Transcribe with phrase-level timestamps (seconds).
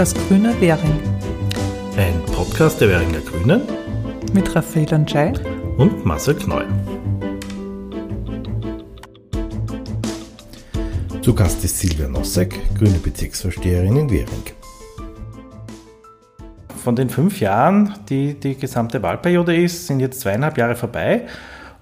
[0.00, 0.98] Das grüne Währing.
[1.98, 3.60] Ein Podcast der Währinger Grünen
[4.32, 5.34] mit Raphael Anschei
[5.76, 6.64] und Marcel Kneu.
[11.20, 14.44] Zu Gast ist Silvia Nossek, grüne Bezirksvorsteherin in Währing.
[16.82, 21.26] Von den fünf Jahren, die die gesamte Wahlperiode ist, sind jetzt zweieinhalb Jahre vorbei.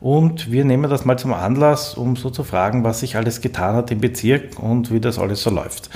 [0.00, 3.76] Und wir nehmen das mal zum Anlass, um so zu fragen, was sich alles getan
[3.76, 5.89] hat im Bezirk und wie das alles so läuft.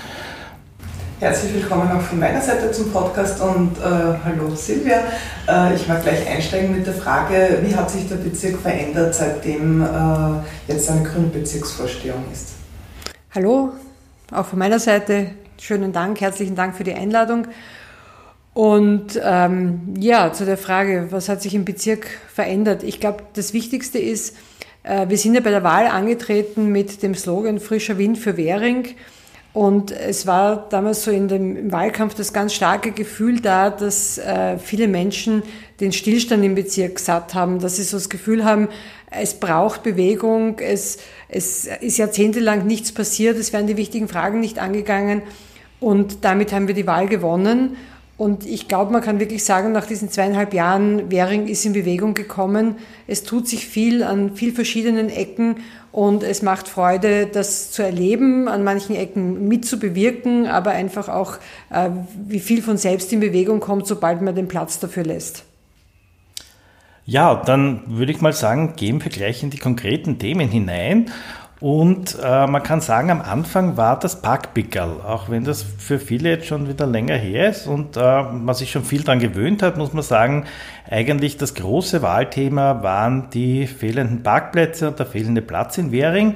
[1.23, 3.83] Herzlich willkommen auch von meiner Seite zum Podcast und äh,
[4.25, 5.05] hallo Silvia.
[5.49, 9.83] Äh, ich mag gleich einsteigen mit der Frage, wie hat sich der Bezirk verändert, seitdem
[9.83, 9.87] äh,
[10.67, 12.55] jetzt eine grüne Bezirksvorstehung ist?
[13.33, 13.71] Hallo,
[14.33, 15.31] auch von meiner Seite
[15.61, 17.47] schönen Dank, herzlichen Dank für die Einladung.
[18.53, 22.83] Und ähm, ja, zu der Frage, was hat sich im Bezirk verändert?
[22.83, 24.37] Ich glaube, das Wichtigste ist,
[24.83, 28.97] äh, wir sind ja bei der Wahl angetreten mit dem Slogan Frischer Wind für Währing.
[29.53, 34.59] Und es war damals so in dem, Wahlkampf das ganz starke Gefühl da, dass äh,
[34.59, 35.43] viele Menschen
[35.81, 38.69] den Stillstand im Bezirk satt haben, dass sie so das Gefühl haben,
[39.11, 44.59] es braucht Bewegung, es, es ist jahrzehntelang nichts passiert, es werden die wichtigen Fragen nicht
[44.59, 45.21] angegangen.
[45.81, 47.77] Und damit haben wir die Wahl gewonnen.
[48.19, 52.15] Und ich glaube, man kann wirklich sagen, nach diesen zweieinhalb Jahren, Währing ist in Bewegung
[52.15, 52.77] gekommen.
[53.07, 55.57] Es tut sich viel an viel verschiedenen Ecken
[55.93, 61.37] und es macht Freude, das zu erleben, an manchen Ecken mitzubewirken, aber einfach auch,
[61.71, 61.91] äh,
[62.29, 65.45] wie viel von selbst in Bewegung kommt, sobald man den Platz dafür lässt.
[67.05, 71.11] Ja, dann würde ich mal sagen, gehen wir gleich in die konkreten Themen hinein.
[71.63, 76.31] Und äh, man kann sagen, am Anfang war das Parkpickerl, auch wenn das für viele
[76.31, 79.77] jetzt schon wieder länger her ist und äh, man sich schon viel daran gewöhnt hat,
[79.77, 80.47] muss man sagen,
[80.91, 86.35] eigentlich das große Wahlthema waren die fehlenden Parkplätze und der fehlende Platz in Währing.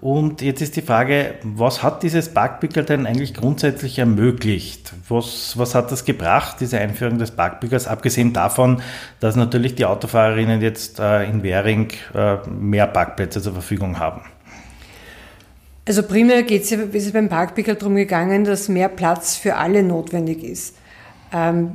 [0.00, 4.92] Und jetzt ist die Frage, was hat dieses Parkpickerl denn eigentlich grundsätzlich ermöglicht?
[5.08, 8.82] Was, was hat das gebracht, diese Einführung des Parkpickers, abgesehen davon,
[9.18, 14.22] dass natürlich die Autofahrerinnen jetzt äh, in Währing äh, mehr Parkplätze zur Verfügung haben?
[15.90, 19.56] Also primär geht es ja, ist es beim Parkpickel darum gegangen, dass mehr Platz für
[19.56, 20.76] alle notwendig ist.
[21.32, 21.72] Ähm,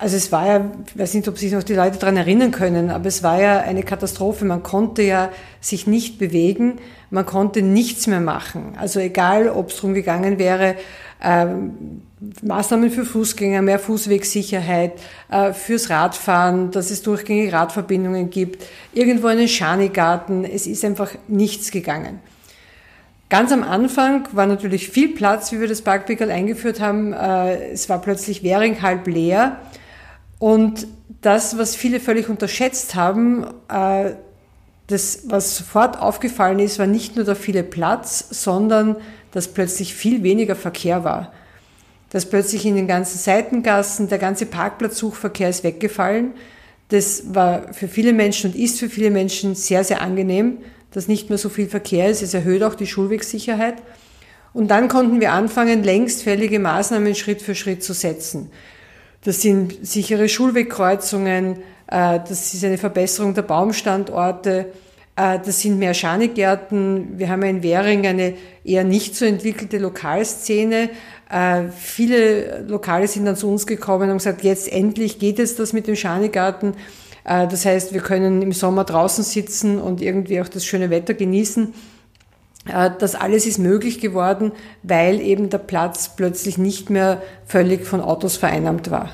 [0.00, 2.90] also es war ja, ich weiß nicht, ob sich noch die Leute daran erinnern können,
[2.90, 4.44] aber es war ja eine Katastrophe.
[4.44, 5.30] Man konnte ja
[5.60, 6.80] sich nicht bewegen,
[7.10, 8.74] man konnte nichts mehr machen.
[8.80, 10.74] Also egal, ob es darum gegangen wäre,
[11.22, 12.02] ähm,
[12.42, 14.94] Maßnahmen für Fußgänger, mehr Fußwegsicherheit,
[15.30, 20.44] äh, fürs Radfahren, dass es durchgängige Radverbindungen gibt, irgendwo einen Schanigarten.
[20.44, 22.18] Es ist einfach nichts gegangen.
[23.32, 27.14] Ganz am Anfang war natürlich viel Platz, wie wir das Parkpickel eingeführt haben.
[27.14, 29.56] Äh, es war plötzlich Währing halb leer.
[30.38, 30.86] Und
[31.22, 34.10] das, was viele völlig unterschätzt haben, äh,
[34.88, 38.96] das, was sofort aufgefallen ist, war nicht nur der viele Platz, sondern
[39.30, 41.32] dass plötzlich viel weniger Verkehr war.
[42.10, 46.32] Dass plötzlich in den ganzen Seitengassen der ganze Parkplatzsuchverkehr ist weggefallen.
[46.88, 50.58] Das war für viele Menschen und ist für viele Menschen sehr, sehr angenehm
[50.92, 52.22] dass nicht mehr so viel Verkehr ist.
[52.22, 53.76] Es erhöht auch die Schulwegssicherheit.
[54.52, 58.50] Und dann konnten wir anfangen, längstfällige Maßnahmen Schritt für Schritt zu setzen.
[59.24, 64.72] Das sind sichere Schulwegkreuzungen, äh, das ist eine Verbesserung der Baumstandorte,
[65.16, 67.18] äh, das sind mehr Schanigärten.
[67.18, 70.90] Wir haben in Währing eine eher nicht so entwickelte Lokalszene.
[71.30, 75.72] Äh, viele Lokale sind dann zu uns gekommen und gesagt, jetzt endlich geht es das
[75.72, 76.74] mit dem Schanigarten.
[77.24, 81.14] Äh, das heißt, wir können im Sommer draußen sitzen und irgendwie auch das schöne Wetter
[81.14, 81.74] genießen.
[82.68, 84.52] Äh, das alles ist möglich geworden,
[84.82, 89.10] weil eben der Platz plötzlich nicht mehr völlig von Autos vereinnahmt war.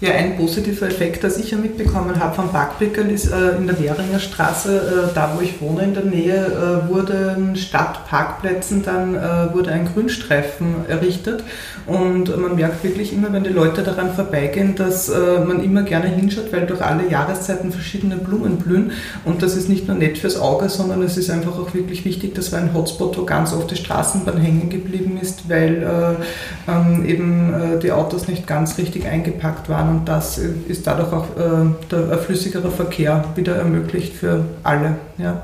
[0.00, 3.78] Ja, ein positiver Effekt, das ich ja mitbekommen habe vom Parkblickern, ist äh, in der
[3.78, 9.14] Währinger Straße, da wo ich wohne in der Nähe, äh, wurden statt Parkplätzen dann
[9.54, 11.44] wurde ein Grünstreifen errichtet
[11.86, 16.08] und man merkt wirklich immer, wenn die Leute daran vorbeigehen, dass äh, man immer gerne
[16.08, 18.92] hinschaut, weil durch alle Jahreszeiten verschiedene Blumen blühen
[19.24, 22.34] und das ist nicht nur nett fürs Auge, sondern es ist einfach auch wirklich wichtig,
[22.34, 27.04] das war ein Hotspot, wo ganz oft die Straßenbahn hängen geblieben ist, weil äh, ähm,
[27.06, 32.18] eben die Autos nicht ganz richtig eingepackt waren und das ist dadurch auch äh, der
[32.18, 34.96] flüssigere Verkehr wieder ermöglicht für alle.
[35.18, 35.42] Ja.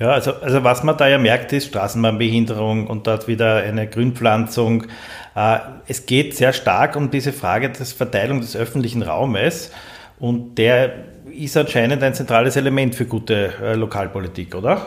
[0.00, 4.86] Ja, also, also was man da ja merkt, ist Straßenbahnbehinderung und dort wieder eine Grünpflanzung.
[5.34, 5.58] Äh,
[5.88, 9.70] es geht sehr stark um diese Frage der Verteilung des öffentlichen Raumes
[10.18, 10.92] und der
[11.30, 14.86] ist anscheinend ein zentrales Element für gute äh, Lokalpolitik, oder?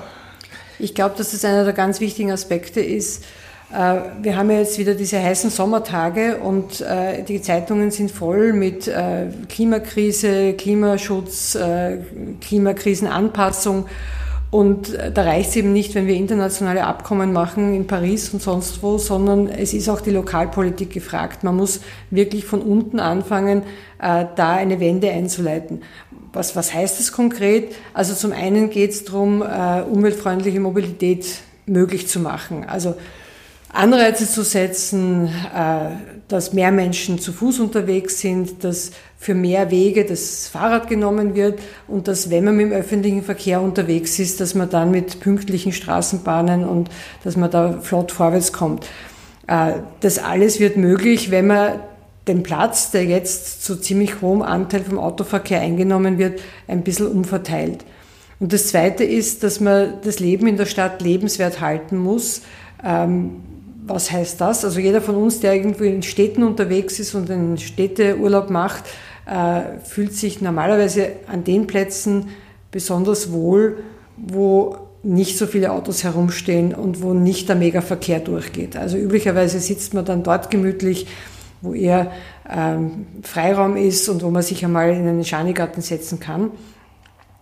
[0.79, 3.25] Ich glaube, dass das einer der ganz wichtigen Aspekte ist,
[3.73, 6.83] äh, wir haben ja jetzt wieder diese heißen Sommertage und
[7.27, 8.89] die Zeitungen sind voll mit
[9.49, 11.57] Klimakrise, Klimaschutz,
[12.39, 13.87] Klimakrisenanpassung.
[14.49, 18.41] Und äh, da reicht es eben nicht, wenn wir internationale Abkommen machen in Paris und
[18.41, 21.43] sonst wo, sondern es ist auch die Lokalpolitik gefragt.
[21.43, 23.63] Man muss wirklich von unten anfangen,
[23.99, 25.81] äh, da eine Wende einzuleiten.
[26.31, 27.75] Was, was heißt das konkret?
[27.93, 31.25] Also zum einen geht es darum, äh, umweltfreundliche Mobilität
[31.65, 32.63] möglich zu machen.
[32.65, 32.95] Also
[33.73, 35.29] Anreize zu setzen,
[36.29, 41.59] dass mehr Menschen zu Fuß unterwegs sind, dass für mehr Wege das Fahrrad genommen wird
[41.87, 45.71] und dass, wenn man mit dem öffentlichen Verkehr unterwegs ist, dass man dann mit pünktlichen
[45.71, 46.89] Straßenbahnen und
[47.23, 48.85] dass man da flott vorwärts kommt.
[49.47, 51.79] Äh, das alles wird möglich, wenn man
[52.27, 57.85] den Platz, der jetzt zu ziemlich hohem Anteil vom Autoverkehr eingenommen wird, ein bisschen umverteilt.
[58.39, 62.41] Und das Zweite ist, dass man das Leben in der Stadt lebenswert halten muss.
[62.83, 63.41] Ähm,
[63.87, 64.65] was heißt das?
[64.65, 68.85] Also jeder von uns, der irgendwo in Städten unterwegs ist und einen Städteurlaub macht,
[69.25, 72.29] äh, fühlt sich normalerweise an den Plätzen
[72.71, 73.83] besonders wohl,
[74.17, 78.75] wo nicht so viele Autos herumstehen und wo nicht der Megaverkehr durchgeht.
[78.75, 81.07] Also üblicherweise sitzt man dann dort gemütlich,
[81.61, 82.11] wo eher
[82.49, 86.51] ähm, Freiraum ist und wo man sich einmal in einen Schanigarten setzen kann.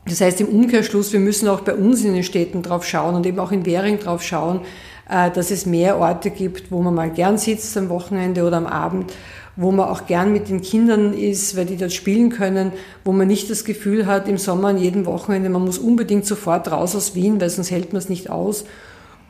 [0.08, 3.26] Das heißt im Umkehrschluss, wir müssen auch bei uns in den Städten drauf schauen und
[3.26, 4.62] eben auch in Währing drauf schauen,
[5.08, 9.14] dass es mehr Orte gibt, wo man mal gern sitzt am Wochenende oder am Abend,
[9.56, 12.72] wo man auch gern mit den Kindern ist, weil die dort spielen können,
[13.04, 16.72] wo man nicht das Gefühl hat im Sommer an jedem Wochenende, man muss unbedingt sofort
[16.72, 18.66] raus aus Wien, weil sonst hält man es nicht aus.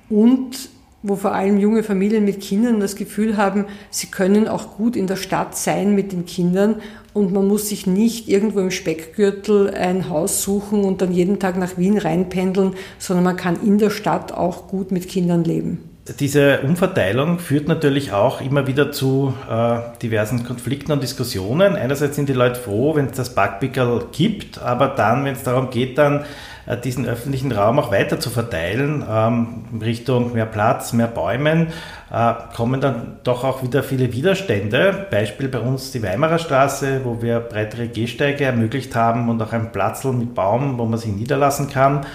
[0.10, 0.70] Und
[1.08, 5.08] wo vor allem junge Familien mit Kindern das Gefühl haben, sie können auch gut in
[5.08, 6.82] der Stadt sein mit den Kindern
[7.14, 11.58] und man muss sich nicht irgendwo im Speckgürtel ein Haus suchen und dann jeden Tag
[11.58, 15.95] nach Wien reinpendeln, sondern man kann in der Stadt auch gut mit Kindern leben.
[16.08, 21.76] Diese Umverteilung führt natürlich auch immer wieder zu äh, diversen Konflikten und Diskussionen.
[21.76, 25.72] Einerseits sind die Leute froh, wenn es das Backpickerl gibt, aber dann, wenn es darum
[25.72, 26.24] geht, dann
[26.68, 31.70] äh, diesen öffentlichen Raum auch weiter zu verteilen, ähm, Richtung mehr Platz, mehr Bäumen,
[32.14, 35.08] äh, kommen dann doch auch wieder viele Widerstände.
[35.10, 39.72] Beispiel bei uns die Weimarer Straße, wo wir breitere Gehsteige ermöglicht haben und auch ein
[39.72, 42.06] Platzl mit Baum, wo man sich niederlassen kann.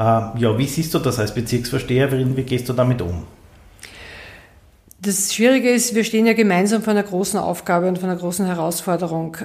[0.00, 0.02] Äh,
[0.38, 2.34] ja, wie siehst du das als Bezirksvorsteherin?
[2.34, 3.24] Wie gehst du damit um?
[5.02, 8.46] Das Schwierige ist, wir stehen ja gemeinsam vor einer großen Aufgabe und vor einer großen
[8.46, 9.36] Herausforderung.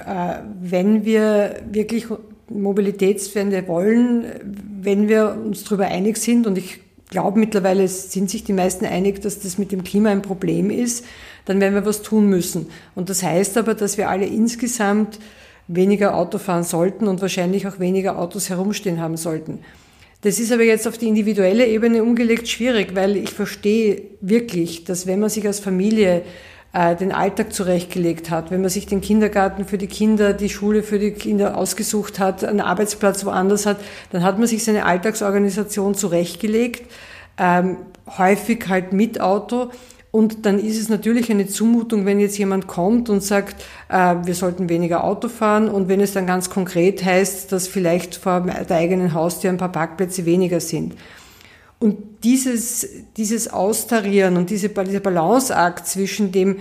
[0.60, 2.06] Wenn wir wirklich
[2.50, 4.26] Mobilitätswende wollen,
[4.82, 9.22] wenn wir uns darüber einig sind, und ich glaube mittlerweile sind sich die meisten einig,
[9.22, 11.06] dass das mit dem Klima ein Problem ist,
[11.46, 12.66] dann werden wir was tun müssen.
[12.94, 15.18] Und das heißt aber, dass wir alle insgesamt
[15.68, 19.60] weniger Auto fahren sollten und wahrscheinlich auch weniger Autos herumstehen haben sollten.
[20.22, 25.06] Das ist aber jetzt auf die individuelle Ebene umgelegt schwierig, weil ich verstehe wirklich, dass
[25.06, 26.22] wenn man sich als Familie
[26.72, 30.82] äh, den Alltag zurechtgelegt hat, wenn man sich den Kindergarten für die Kinder, die Schule
[30.82, 33.78] für die Kinder ausgesucht hat, einen Arbeitsplatz woanders hat,
[34.10, 36.90] dann hat man sich seine Alltagsorganisation zurechtgelegt,
[37.38, 37.78] ähm,
[38.18, 39.70] häufig halt mit Auto.
[40.10, 44.34] Und dann ist es natürlich eine Zumutung, wenn jetzt jemand kommt und sagt, äh, wir
[44.34, 48.76] sollten weniger Auto fahren und wenn es dann ganz konkret heißt, dass vielleicht vor der
[48.76, 50.94] eigenen Haustür ein paar Parkplätze weniger sind.
[51.78, 56.56] Und dieses, dieses Austarieren und diese, dieser Balanceakt zwischen dem,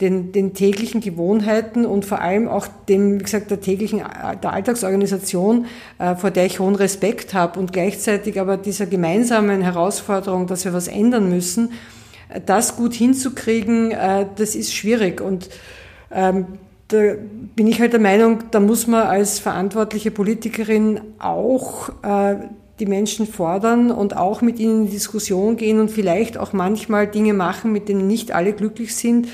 [0.00, 4.02] den, den täglichen Gewohnheiten und vor allem auch dem, wie gesagt, der täglichen,
[4.42, 5.66] der Alltagsorganisation,
[5.98, 10.72] äh, vor der ich hohen Respekt habe und gleichzeitig aber dieser gemeinsamen Herausforderung, dass wir
[10.72, 11.72] was ändern müssen,
[12.46, 15.48] das gut hinzukriegen, äh, das ist schwierig und
[16.10, 16.46] ähm,
[16.88, 17.14] da
[17.54, 22.36] bin ich halt der Meinung, da muss man als verantwortliche Politikerin auch äh,
[22.80, 27.34] die Menschen fordern und auch mit ihnen in Diskussion gehen und vielleicht auch manchmal Dinge
[27.34, 29.28] machen, mit denen nicht alle glücklich sind,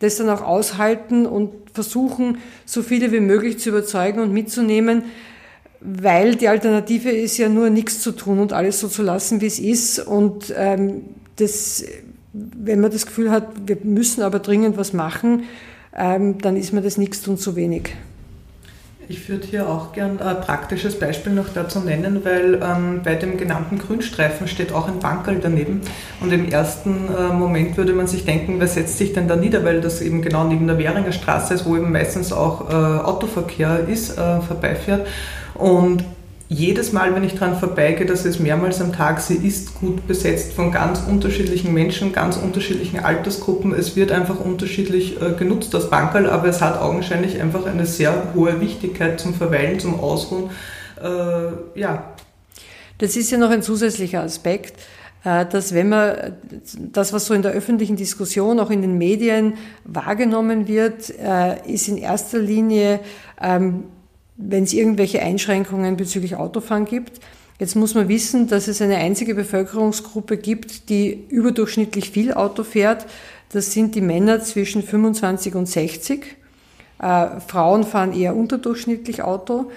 [0.00, 5.04] das dann auch aushalten und versuchen, so viele wie möglich zu überzeugen und mitzunehmen,
[5.80, 9.46] weil die Alternative ist ja nur nichts zu tun und alles so zu lassen, wie
[9.46, 9.98] es ist.
[10.00, 11.02] Und ähm,
[11.36, 11.84] das,
[12.56, 15.44] wenn man das Gefühl hat, wir müssen aber dringend was machen,
[15.96, 17.94] ähm, dann ist mir das nichts tun zu wenig.
[19.08, 23.36] Ich würde hier auch gern ein praktisches Beispiel noch dazu nennen, weil ähm, bei dem
[23.36, 25.80] genannten Grünstreifen steht auch ein Bankerl daneben.
[26.20, 29.64] Und im ersten äh, Moment würde man sich denken, wer setzt sich denn da nieder,
[29.64, 33.86] weil das eben genau neben der Währinger Straße ist, wo eben meistens auch äh, Autoverkehr
[33.88, 35.06] ist, äh, vorbeifährt.
[35.54, 36.02] Und
[36.48, 40.52] jedes Mal, wenn ich dran vorbeigehe, dass es mehrmals am Tag, sie ist gut besetzt
[40.52, 43.74] von ganz unterschiedlichen Menschen, ganz unterschiedlichen Altersgruppen.
[43.74, 48.32] Es wird einfach unterschiedlich äh, genutzt, das Bankerl, aber es hat augenscheinlich einfach eine sehr
[48.34, 50.50] hohe Wichtigkeit zum Verweilen, zum Ausruhen.
[51.02, 52.12] Äh, ja.
[52.98, 54.80] Das ist ja noch ein zusätzlicher Aspekt
[55.24, 56.36] äh, dass wenn man
[56.78, 61.88] das, was so in der öffentlichen Diskussion, auch in den Medien wahrgenommen wird, äh, ist
[61.88, 63.00] in erster Linie
[63.42, 63.84] ähm,
[64.36, 67.20] wenn es irgendwelche Einschränkungen bezüglich Autofahren gibt.
[67.58, 73.06] Jetzt muss man wissen, dass es eine einzige Bevölkerungsgruppe gibt, die überdurchschnittlich viel Auto fährt.
[73.50, 76.36] Das sind die Männer zwischen 25 und 60.
[77.00, 79.70] Äh, Frauen fahren eher unterdurchschnittlich Auto.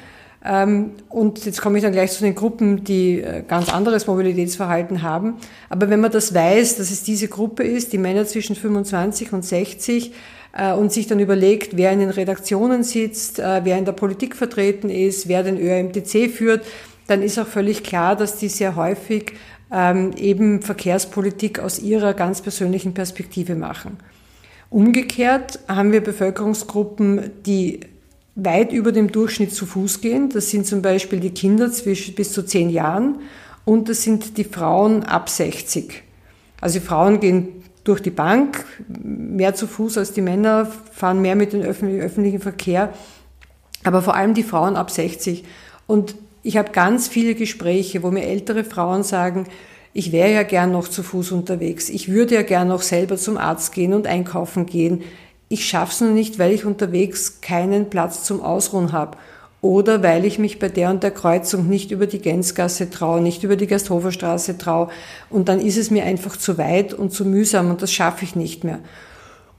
[0.43, 5.01] Ähm, und jetzt komme ich dann gleich zu den Gruppen, die äh, ganz anderes Mobilitätsverhalten
[5.01, 5.35] haben.
[5.69, 9.43] Aber wenn man das weiß, dass es diese Gruppe ist, die Männer zwischen 25 und
[9.43, 10.13] 60, äh,
[10.73, 14.89] und sich dann überlegt, wer in den Redaktionen sitzt, äh, wer in der Politik vertreten
[14.89, 16.65] ist, wer den ÖMTC führt,
[17.07, 19.33] dann ist auch völlig klar, dass die sehr häufig
[19.71, 23.97] ähm, eben Verkehrspolitik aus ihrer ganz persönlichen Perspektive machen.
[24.69, 27.79] Umgekehrt haben wir Bevölkerungsgruppen, die
[28.35, 30.29] weit über dem Durchschnitt zu Fuß gehen.
[30.29, 33.19] Das sind zum Beispiel die Kinder zwischen, bis zu zehn Jahren
[33.65, 36.03] und das sind die Frauen ab 60.
[36.61, 37.58] Also Frauen gehen
[37.89, 42.93] durch die Bank, mehr zu Fuß als die Männer, fahren mehr mit dem öffentlichen Verkehr,
[43.83, 45.43] aber vor allem die Frauen ab 60.
[45.87, 49.47] Und ich habe ganz viele Gespräche, wo mir ältere Frauen sagen,
[49.91, 53.37] ich wäre ja gern noch zu Fuß unterwegs, ich würde ja gern noch selber zum
[53.37, 55.01] Arzt gehen und einkaufen gehen.
[55.47, 59.17] Ich schaffe es nur nicht, weil ich unterwegs keinen Platz zum Ausruhen habe
[59.61, 63.43] oder weil ich mich bei der und der Kreuzung nicht über die Gänzgasse traue, nicht
[63.43, 64.89] über die Gasthoferstraße traue
[65.29, 68.35] und dann ist es mir einfach zu weit und zu mühsam und das schaffe ich
[68.35, 68.79] nicht mehr.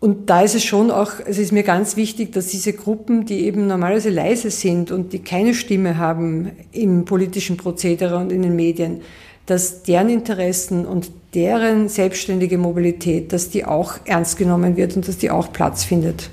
[0.01, 3.45] Und da ist es schon auch, es ist mir ganz wichtig, dass diese Gruppen, die
[3.45, 8.57] eben normalerweise leise sind und die keine Stimme haben im politischen Prozedere und in den
[8.57, 9.03] Medien,
[9.45, 15.19] dass deren Interessen und deren selbstständige Mobilität, dass die auch ernst genommen wird und dass
[15.19, 16.31] die auch Platz findet.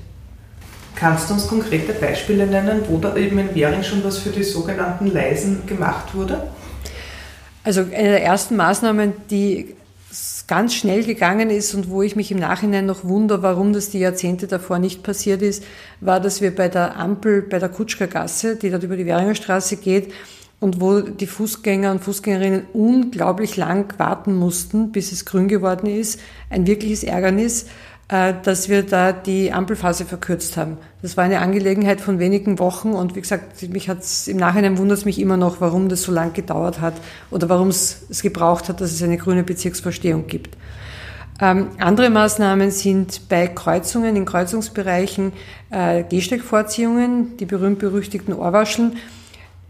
[1.00, 4.44] Kannst du uns konkrete Beispiele nennen, wo da eben in Währing schon was für die
[4.44, 6.48] sogenannten Leisen gemacht wurde?
[7.64, 9.76] Also eine der ersten Maßnahmen, die
[10.48, 14.00] ganz schnell gegangen ist und wo ich mich im Nachhinein noch wundere, warum das die
[14.00, 15.64] Jahrzehnte davor nicht passiert ist,
[16.00, 19.78] war, dass wir bei der Ampel, bei der Kutschkergasse, die dort über die Währinger Straße
[19.78, 20.12] geht,
[20.60, 26.20] und wo die Fußgänger und Fußgängerinnen unglaublich lang warten mussten, bis es grün geworden ist.
[26.50, 27.68] Ein wirkliches Ärgernis.
[28.10, 30.78] Äh, dass wir da die Ampelphase verkürzt haben.
[31.02, 35.00] Das war eine Angelegenheit von wenigen Wochen und wie gesagt, mich hat's, im Nachhinein wundert
[35.00, 36.94] es mich immer noch, warum das so lang gedauert hat
[37.32, 40.56] oder warum es gebraucht hat, dass es eine grüne Bezirksvorstehung gibt.
[41.42, 45.34] Ähm, andere Maßnahmen sind bei Kreuzungen, in Kreuzungsbereichen
[45.70, 48.96] äh, Gehsteigvorziehungen, die berühmt-berüchtigten Ohrwascheln.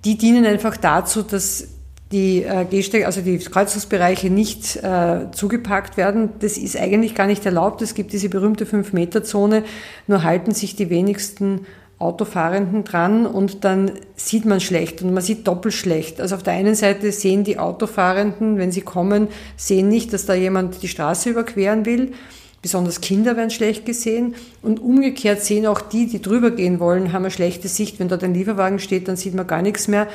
[0.05, 1.69] Die dienen einfach dazu, dass
[2.11, 6.29] die äh, Gehsteig, also die Kreuzungsbereiche nicht äh, zugepackt werden.
[6.39, 7.81] Das ist eigentlich gar nicht erlaubt.
[7.81, 9.63] Es gibt diese berühmte 5-Meter-Zone,
[10.07, 11.65] nur halten sich die wenigsten
[11.99, 16.21] Autofahrenden dran und dann sieht man schlecht und man sieht doppelt schlecht.
[16.21, 20.35] Also auf der einen Seite sehen die Autofahrenden, wenn sie kommen, sehen nicht, dass da
[20.35, 22.13] jemand die Straße überqueren will.
[22.61, 27.23] Besonders Kinder werden schlecht gesehen und umgekehrt sehen auch die, die drüber gehen wollen, haben
[27.23, 27.99] eine schlechte Sicht.
[27.99, 30.07] Wenn dort ein Lieferwagen steht, dann sieht man gar nichts mehr.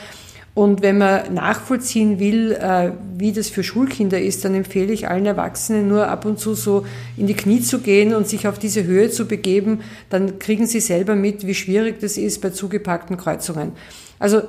[0.54, 5.24] Und wenn man nachvollziehen will, äh, wie das für Schulkinder ist, dann empfehle ich allen
[5.24, 6.84] Erwachsenen nur ab und zu so
[7.16, 9.80] in die Knie zu gehen und sich auf diese Höhe zu begeben.
[10.10, 13.72] Dann kriegen sie selber mit, wie schwierig das ist bei zugepackten Kreuzungen.
[14.18, 14.42] Also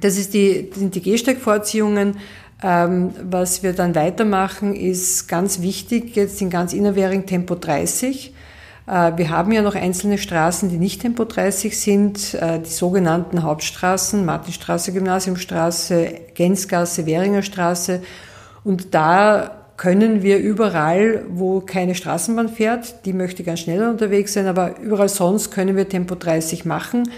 [0.00, 2.16] das ist die, sind die Gehsteigvorziehungen.
[2.62, 8.33] Ähm, was wir dann weitermachen, ist ganz wichtig, jetzt in ganz Innerwähring Tempo 30.
[8.86, 13.42] Äh, wir haben ja noch einzelne Straßen, die nicht Tempo 30 sind, äh, die sogenannten
[13.42, 18.02] Hauptstraßen, Martinstraße, Gymnasiumstraße, Gänzgasse, Währinger Straße.
[18.62, 24.46] Und da können wir überall, wo keine Straßenbahn fährt, die möchte ganz schneller unterwegs sein,
[24.46, 27.10] aber überall sonst können wir Tempo 30 machen.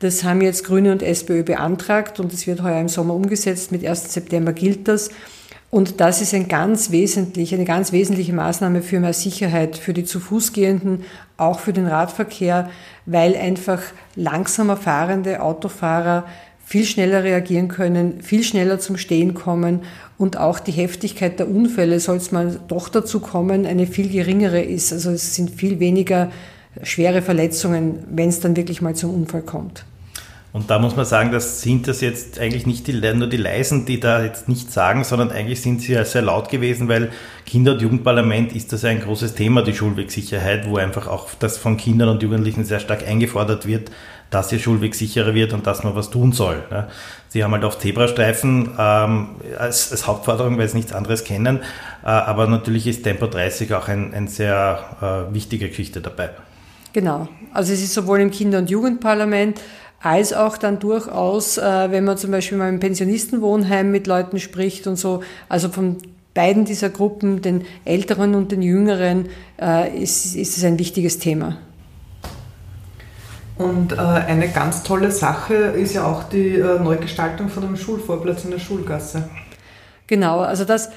[0.00, 3.72] Das haben jetzt Grüne und SPÖ beantragt und es wird heuer im Sommer umgesetzt.
[3.72, 4.12] Mit 1.
[4.12, 5.10] September gilt das.
[5.74, 10.04] Und das ist ein ganz wesentlich, eine ganz wesentliche Maßnahme für mehr Sicherheit für die
[10.04, 11.04] zu Fuß gehenden,
[11.38, 12.68] auch für den Radverkehr,
[13.06, 13.80] weil einfach
[14.14, 16.26] langsamer fahrende Autofahrer
[16.62, 19.80] viel schneller reagieren können, viel schneller zum Stehen kommen
[20.18, 24.60] und auch die Heftigkeit der Unfälle, soll es mal doch dazu kommen, eine viel geringere
[24.60, 24.92] ist.
[24.92, 26.30] Also es sind viel weniger
[26.82, 29.86] schwere Verletzungen, wenn es dann wirklich mal zum Unfall kommt.
[30.52, 33.86] Und da muss man sagen, das sind das jetzt eigentlich nicht die, nur die Leisen,
[33.86, 37.10] die da jetzt nichts sagen, sondern eigentlich sind sie ja sehr laut gewesen, weil
[37.46, 41.78] Kinder- und Jugendparlament ist das ein großes Thema, die Schulwegsicherheit, wo einfach auch das von
[41.78, 43.90] Kindern und Jugendlichen sehr stark eingefordert wird,
[44.28, 46.62] dass ihr Schulweg sicherer wird und dass man was tun soll.
[47.28, 49.28] Sie haben halt auf Zebrastreifen ähm,
[49.58, 51.60] als, als, Hauptforderung, weil sie nichts anderes kennen,
[52.02, 56.30] äh, aber natürlich ist Tempo 30 auch ein, ein sehr äh, wichtige Geschichte dabei.
[56.92, 59.58] Genau, also es ist sowohl im Kinder- und Jugendparlament,
[60.02, 64.86] als auch dann durchaus, äh, wenn man zum Beispiel mal im Pensionistenwohnheim mit Leuten spricht
[64.86, 65.98] und so, also von
[66.34, 69.28] beiden dieser Gruppen, den Älteren und den Jüngeren,
[69.60, 71.58] äh, ist, ist es ein wichtiges Thema.
[73.58, 78.50] Und äh, eine ganz tolle Sache ist ja auch die Neugestaltung von dem Schulvorplatz in
[78.50, 79.28] der Schulgasse.
[80.08, 80.90] Genau, also das,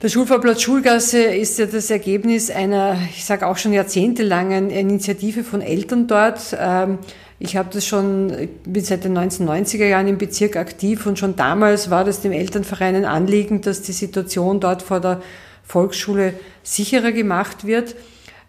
[0.00, 5.60] der Schulvorplatz Schulgasse ist ja das Ergebnis einer, ich sage auch schon jahrzehntelangen Initiative von
[5.60, 6.56] Eltern dort.
[6.56, 6.98] Ähm,
[7.40, 11.36] ich habe das schon, ich bin seit den 1990er Jahren im Bezirk aktiv und schon
[11.36, 15.22] damals war das dem Elternverein ein Anliegen, dass die Situation dort vor der
[15.62, 17.94] Volksschule sicherer gemacht wird.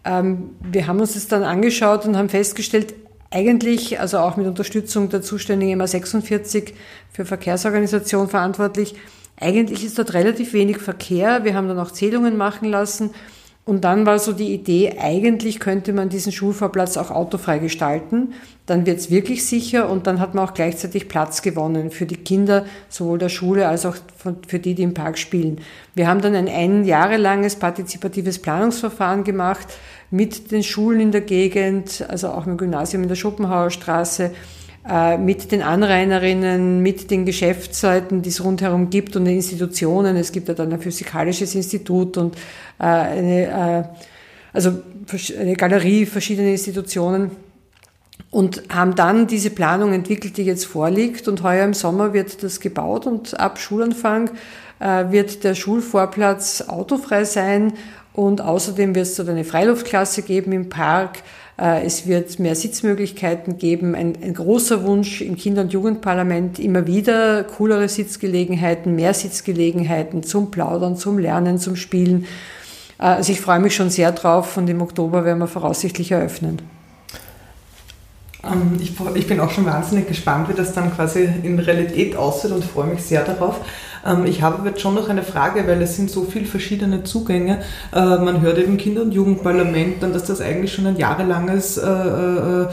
[0.06, 2.96] Ähm, wir haben uns das dann angeschaut und haben festgestellt,
[3.32, 6.74] eigentlich, also auch mit Unterstützung der zuständigen MA46
[7.12, 8.96] für Verkehrsorganisation verantwortlich,
[9.40, 11.44] eigentlich ist dort relativ wenig Verkehr.
[11.44, 13.12] Wir haben dann auch Zählungen machen lassen.
[13.70, 18.34] Und dann war so die Idee, eigentlich könnte man diesen Schulvorplatz auch autofrei gestalten.
[18.66, 22.18] Dann wird es wirklich sicher und dann hat man auch gleichzeitig Platz gewonnen für die
[22.18, 23.96] Kinder, sowohl der Schule als auch
[24.48, 25.62] für die, die im Park spielen.
[25.94, 29.68] Wir haben dann ein ein Jahre langes partizipatives Planungsverfahren gemacht
[30.10, 34.32] mit den Schulen in der Gegend, also auch im Gymnasium in der Schopenhauer Straße,
[35.20, 40.16] mit den Anrainerinnen, mit den Geschäftsleuten, die es rundherum gibt und den Institutionen.
[40.16, 42.36] Es gibt ja dann ein physikalisches Institut und
[42.80, 43.84] äh, eine, äh,
[44.54, 44.82] also
[45.38, 47.32] eine Galerie, verschiedene Institutionen
[48.32, 51.28] und haben dann diese Planung entwickelt, die jetzt vorliegt.
[51.28, 54.32] Und heuer im Sommer wird das gebaut und ab Schulanfang
[54.80, 57.74] wird der Schulvorplatz autofrei sein
[58.14, 61.20] und außerdem wird es dort eine Freiluftklasse geben im Park.
[61.60, 63.96] Äh, es wird mehr Sitzmöglichkeiten geben.
[63.96, 70.52] Ein, ein, großer Wunsch im Kinder- und Jugendparlament immer wieder coolere Sitzgelegenheiten, mehr Sitzgelegenheiten zum
[70.52, 72.26] Plaudern, zum Lernen, zum Spielen.
[72.98, 76.62] Äh, also ich freue mich schon sehr drauf und im Oktober werden wir voraussichtlich eröffnen.
[78.44, 82.52] Ähm, ich, ich, bin auch schon wahnsinnig gespannt, wie das dann quasi in Realität aussieht
[82.52, 83.60] und freue mich sehr darauf.
[84.06, 87.60] Ähm, ich habe jetzt schon noch eine Frage, weil es sind so viele verschiedene Zugänge.
[87.94, 91.90] Äh, man hört eben Kinder- und Jugendparlament dann, dass das eigentlich schon ein jahrelanges äh,
[91.90, 92.68] äh,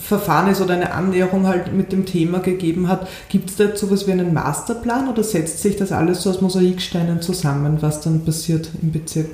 [0.00, 3.08] Verfahren ist oder eine Annäherung halt mit dem Thema gegeben hat.
[3.28, 6.40] Gibt es da jetzt sowas wie einen Masterplan oder setzt sich das alles so aus
[6.40, 9.30] Mosaiksteinen zusammen, was dann passiert im Bezirk?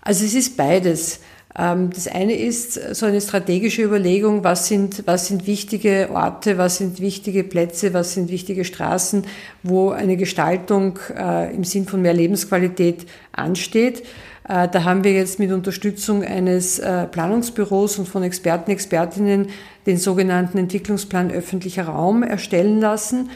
[0.00, 1.20] Also es ist beides.
[1.58, 6.78] Ähm, das eine ist so eine strategische Überlegung, was sind, was sind wichtige Orte, was
[6.78, 9.24] sind wichtige Plätze, was sind wichtige Straßen,
[9.62, 14.04] wo eine Gestaltung äh, im Sinn von mehr Lebensqualität ansteht.
[14.48, 19.48] Äh, da haben wir jetzt mit Unterstützung eines äh, Planungsbüros und von Experten, Expertinnen
[19.86, 23.30] den sogenannten Entwicklungsplan öffentlicher Raum erstellen lassen.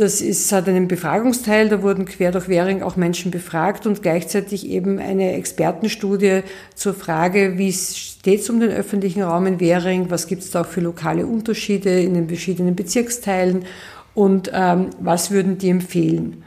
[0.00, 4.66] Das ist, hat einen Befragungsteil, da wurden quer durch Währing auch Menschen befragt und gleichzeitig
[4.66, 6.40] eben eine Expertenstudie
[6.74, 10.62] zur Frage, wie steht es um den öffentlichen Raum in Währing, was gibt es da
[10.62, 13.66] auch für lokale Unterschiede in den verschiedenen Bezirksteilen
[14.14, 16.44] und ähm, was würden die empfehlen.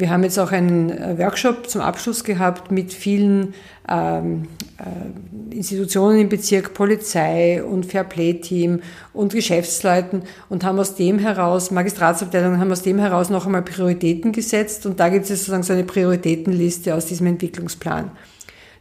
[0.00, 3.54] Wir haben jetzt auch einen äh, Workshop zum Abschluss gehabt mit vielen
[3.86, 8.80] ähm, äh, Institutionen im Bezirk, Polizei und Fairplay-Team
[9.12, 14.32] und Geschäftsleuten und haben aus dem heraus, Magistratsabteilungen haben aus dem heraus noch einmal Prioritäten
[14.32, 18.10] gesetzt und da gibt es sozusagen so eine Prioritätenliste aus diesem Entwicklungsplan.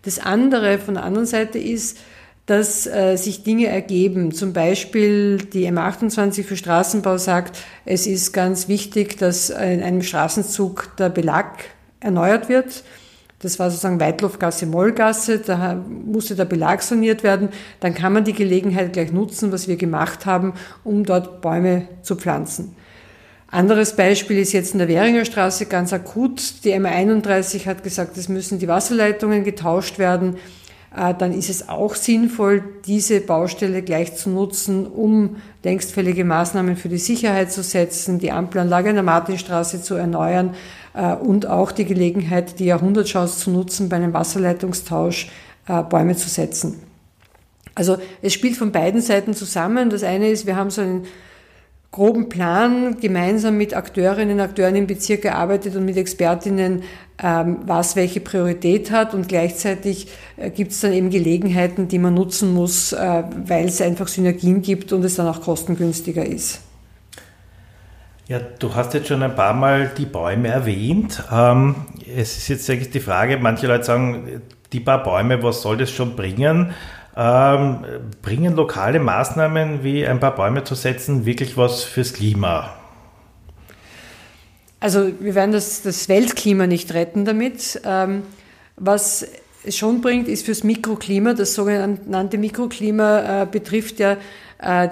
[0.03, 1.97] Das andere von der anderen Seite ist,
[2.49, 4.31] dass äh, sich Dinge ergeben.
[4.31, 10.95] Zum Beispiel die M28 für Straßenbau sagt, es ist ganz wichtig, dass in einem Straßenzug
[10.97, 11.65] der Belag
[11.99, 12.83] erneuert wird.
[13.41, 17.49] Das war sozusagen Weitlofgasse, Mollgasse, da musste der Belag saniert werden.
[17.79, 22.15] Dann kann man die Gelegenheit gleich nutzen, was wir gemacht haben, um dort Bäume zu
[22.15, 22.75] pflanzen.
[23.51, 26.63] Anderes Beispiel ist jetzt in der Währinger Straße ganz akut.
[26.63, 30.37] Die M31 hat gesagt, es müssen die Wasserleitungen getauscht werden.
[30.95, 36.89] Äh, dann ist es auch sinnvoll, diese Baustelle gleich zu nutzen, um längstfällige Maßnahmen für
[36.89, 40.55] die Sicherheit zu setzen, die Ampelanlage in der Martinstraße zu erneuern
[40.93, 45.29] äh, und auch die Gelegenheit, die Jahrhundertchance zu nutzen, bei einem Wasserleitungstausch
[45.67, 46.79] äh, Bäume zu setzen.
[47.75, 49.89] Also es spielt von beiden Seiten zusammen.
[49.89, 51.05] Das eine ist, wir haben so einen
[51.91, 56.83] groben Plan gemeinsam mit Akteurinnen und Akteuren im Bezirk gearbeitet und mit Expertinnen,
[57.21, 62.53] was welche Priorität hat und gleichzeitig äh, gibt es dann eben Gelegenheiten, die man nutzen
[62.53, 66.61] muss, äh, weil es einfach Synergien gibt und es dann auch kostengünstiger ist.
[68.27, 71.23] Ja, du hast jetzt schon ein paar Mal die Bäume erwähnt.
[71.31, 71.75] Ähm,
[72.15, 75.89] es ist jetzt eigentlich die Frage, manche Leute sagen, die paar Bäume, was soll das
[75.89, 76.71] schon bringen?
[77.17, 77.79] Ähm,
[78.21, 82.78] bringen lokale Maßnahmen wie ein paar Bäume zu setzen wirklich was fürs Klima?
[84.79, 87.81] Also wir werden das, das Weltklima nicht retten damit.
[87.83, 88.23] Ähm,
[88.77, 89.27] was
[89.63, 94.17] es schon bringt, ist fürs Mikroklima, das sogenannte Mikroklima äh, betrifft ja
[94.61, 94.89] äh,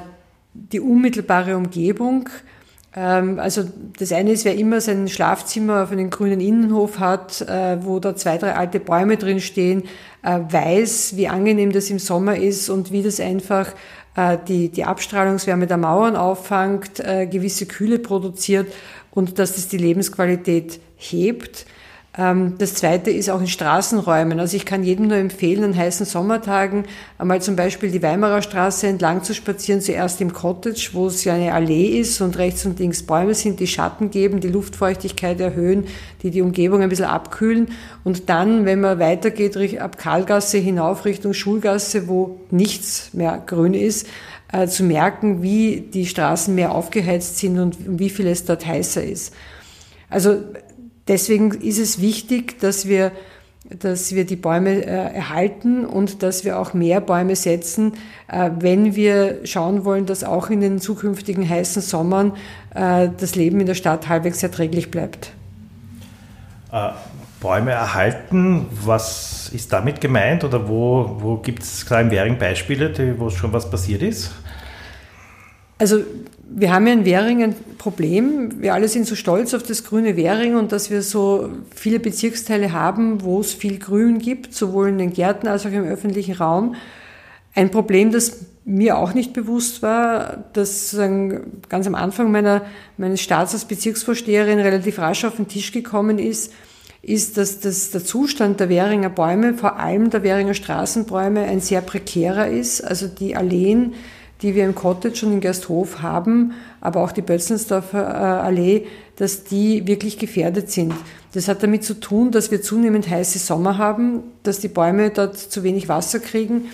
[0.53, 2.29] die unmittelbare Umgebung.
[2.95, 3.63] Ähm, also
[3.97, 8.15] das eine ist, wer immer sein Schlafzimmer auf einen grünen Innenhof hat, äh, wo da
[8.15, 9.83] zwei, drei alte Bäume drin stehen,
[10.23, 13.71] äh, weiß, wie angenehm das im Sommer ist und wie das einfach
[14.47, 18.73] die, die Abstrahlungswärme der Mauern auffangt, gewisse Kühle produziert
[19.11, 21.65] und dass das die Lebensqualität hebt.
[22.17, 24.39] Ähm, das zweite ist auch in Straßenräumen.
[24.39, 26.85] Also ich kann jedem nur empfehlen, an heißen Sommertagen
[27.17, 31.35] einmal zum Beispiel die Weimarer Straße entlang zu spazieren, zuerst im Cottage, wo es ja
[31.35, 35.85] eine Allee ist und rechts und links Bäume sind, die Schatten geben, die Luftfeuchtigkeit erhöhen,
[36.23, 37.69] die die Umgebung ein bisschen abkühlen.
[38.03, 44.07] Und dann, wenn man weitergeht, ab Karlgasse hinauf Richtung Schulgasse, wo nichts mehr grün ist,
[44.51, 49.03] äh, zu merken, wie die Straßen mehr aufgeheizt sind und wie viel es dort heißer
[49.03, 49.33] ist.
[50.09, 50.37] Also
[51.07, 53.11] Deswegen ist es wichtig, dass wir,
[53.69, 57.93] dass wir die Bäume äh, erhalten und dass wir auch mehr Bäume setzen,
[58.27, 62.33] äh, wenn wir schauen wollen, dass auch in den zukünftigen heißen Sommern
[62.75, 65.31] äh, das Leben in der Stadt halbwegs erträglich bleibt.
[66.71, 66.89] Äh,
[67.39, 73.15] Bäume erhalten, was ist damit gemeint oder wo, wo gibt es klar im Währing Beispiele,
[73.19, 74.31] wo schon was passiert ist?
[75.77, 75.99] Also
[76.49, 78.61] wir haben ja in Währing ein Problem.
[78.61, 82.71] Wir alle sind so stolz auf das grüne Währing und dass wir so viele Bezirksteile
[82.71, 86.75] haben, wo es viel Grün gibt, sowohl in den Gärten als auch im öffentlichen Raum.
[87.53, 90.95] Ein Problem, das mir auch nicht bewusst war, das
[91.69, 92.65] ganz am Anfang meiner,
[92.97, 96.53] meines Staats als Bezirksvorsteherin relativ rasch auf den Tisch gekommen ist,
[97.01, 101.81] ist, dass das, der Zustand der Währinger Bäume, vor allem der Währinger Straßenbäume, ein sehr
[101.81, 102.81] prekärer ist.
[102.81, 103.93] Also die Alleen,
[104.41, 109.43] die wir im Cottage und in Gersthof haben, aber auch die Bötzensdorfer äh, Allee, dass
[109.43, 110.93] die wirklich gefährdet sind.
[111.33, 115.37] Das hat damit zu tun, dass wir zunehmend heiße Sommer haben, dass die Bäume dort
[115.37, 116.65] zu wenig Wasser kriegen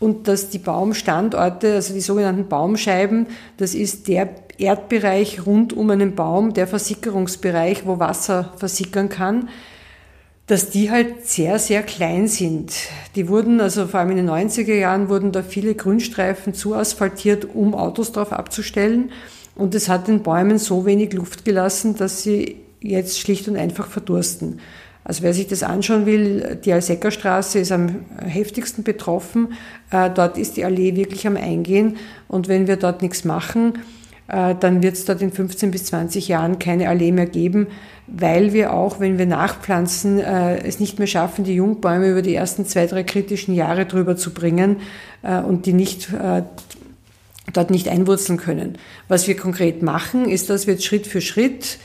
[0.00, 6.14] und dass die Baumstandorte, also die sogenannten Baumscheiben, das ist der Erdbereich rund um einen
[6.14, 9.48] Baum, der Versickerungsbereich, wo Wasser versickern kann
[10.52, 12.74] dass die halt sehr, sehr klein sind.
[13.16, 17.74] Die wurden, also vor allem in den 90er Jahren, wurden da viele Grünstreifen zuasphaltiert, um
[17.74, 19.12] Autos drauf abzustellen.
[19.54, 23.86] Und es hat den Bäumen so wenig Luft gelassen, dass sie jetzt schlicht und einfach
[23.86, 24.60] verdursten.
[25.04, 29.54] Also wer sich das anschauen will, die Alseckerstraße ist am heftigsten betroffen.
[29.90, 31.96] Äh, dort ist die Allee wirklich am Eingehen.
[32.28, 33.78] Und wenn wir dort nichts machen,
[34.28, 37.66] dann wird es dort in 15 bis 20 Jahren keine Allee mehr geben,
[38.06, 42.34] weil wir auch, wenn wir nachpflanzen, äh, es nicht mehr schaffen, die Jungbäume über die
[42.34, 44.76] ersten zwei, drei kritischen Jahre drüber zu bringen
[45.22, 46.08] äh, und die nicht
[47.52, 48.78] dort nicht einwurzeln können.
[49.08, 51.78] Was wir konkret machen, ist, dass wir jetzt Schritt für Schritt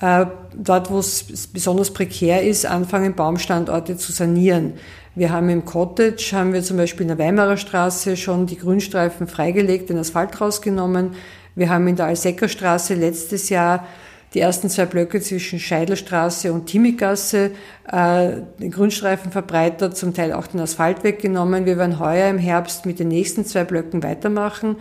[0.00, 4.74] dort, wo es besonders prekär ist, anfangen, Baumstandorte zu sanieren.
[5.16, 9.28] Wir haben im Cottage, haben wir zum Beispiel in der Weimarer Straße schon die Grünstreifen
[9.28, 11.12] freigelegt, den Asphalt rausgenommen.
[11.54, 13.86] Wir haben in der Alseckerstraße letztes Jahr
[14.34, 17.52] die ersten zwei Blöcke zwischen Scheidlstraße und Timigasse,
[17.90, 21.66] äh, den Grünstreifen verbreitert, zum Teil auch den Asphalt weggenommen.
[21.66, 24.76] Wir werden heuer im Herbst mit den nächsten zwei Blöcken weitermachen.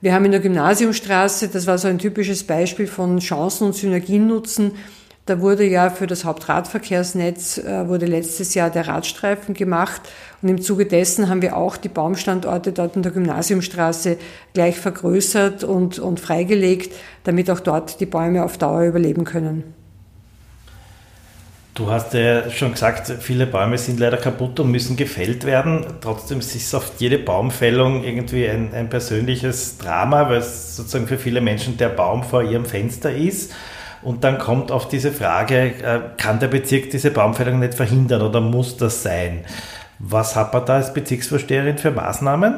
[0.00, 4.26] Wir haben in der Gymnasiumstraße, das war so ein typisches Beispiel von Chancen und Synergien
[4.26, 4.72] nutzen,
[5.26, 10.00] da wurde ja für das Hauptradverkehrsnetz äh, wurde letztes Jahr der Radstreifen gemacht
[10.40, 14.18] und im Zuge dessen haben wir auch die Baumstandorte dort in der Gymnasiumstraße
[14.54, 19.74] gleich vergrößert und, und freigelegt, damit auch dort die Bäume auf Dauer überleben können.
[21.74, 25.84] Du hast ja schon gesagt, viele Bäume sind leider kaputt und müssen gefällt werden.
[26.00, 31.42] Trotzdem ist oft jede Baumfällung irgendwie ein, ein persönliches Drama, weil es sozusagen für viele
[31.42, 33.52] Menschen der Baum vor ihrem Fenster ist.
[34.02, 38.40] Und dann kommt auf diese Frage, äh, kann der Bezirk diese Baumfällung nicht verhindern oder
[38.40, 39.44] muss das sein?
[39.98, 42.54] Was hat man da als Bezirksvorsteherin für Maßnahmen?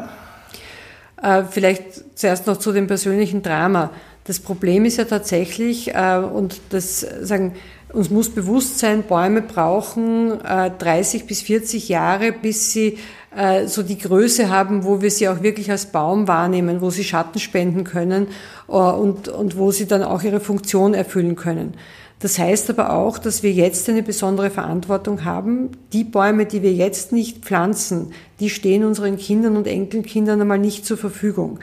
[1.22, 3.90] Äh, vielleicht zuerst noch zu dem persönlichen Drama.
[4.24, 7.54] Das Problem ist ja tatsächlich, äh, und das sagen,
[7.92, 12.98] uns muss bewusst sein, Bäume brauchen 30 bis 40 Jahre, bis sie
[13.34, 17.04] äh, so die Größe haben, wo wir sie auch wirklich als Baum wahrnehmen, wo sie
[17.04, 18.28] Schatten spenden können
[18.68, 21.74] äh, und, und wo sie dann auch ihre Funktion erfüllen können.
[22.20, 25.70] Das heißt aber auch, dass wir jetzt eine besondere Verantwortung haben.
[25.92, 30.84] Die Bäume, die wir jetzt nicht pflanzen, die stehen unseren Kindern und Enkelkindern einmal nicht
[30.84, 31.60] zur Verfügung.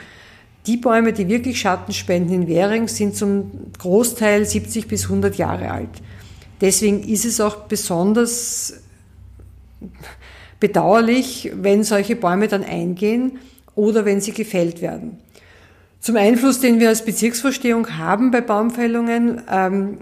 [0.65, 5.71] Die Bäume, die wirklich Schatten spenden in Währing, sind zum Großteil 70 bis 100 Jahre
[5.71, 5.89] alt.
[6.61, 8.75] Deswegen ist es auch besonders
[10.65, 13.37] bedauerlich, wenn solche Bäume dann eingehen
[13.75, 15.19] oder wenn sie gefällt werden.
[15.99, 19.97] Zum Einfluss, den wir als Bezirksvorstehung haben bei Baumfällungen, ähm,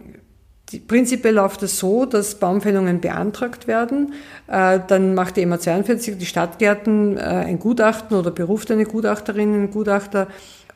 [0.70, 4.14] die, prinzipiell läuft es so, dass Baumfällungen beantragt werden.
[4.48, 9.54] Äh, dann macht die EMA 42, die Stadtgärten, äh, ein Gutachten oder beruft eine Gutachterin,
[9.54, 10.30] einen Gutachter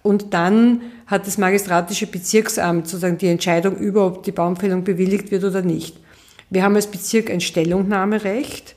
[0.03, 5.45] Und dann hat das magistratische Bezirksamt sozusagen die Entscheidung über, ob die Baumfällung bewilligt wird
[5.45, 5.97] oder nicht.
[6.49, 8.75] Wir haben als Bezirk ein Stellungnahmerecht.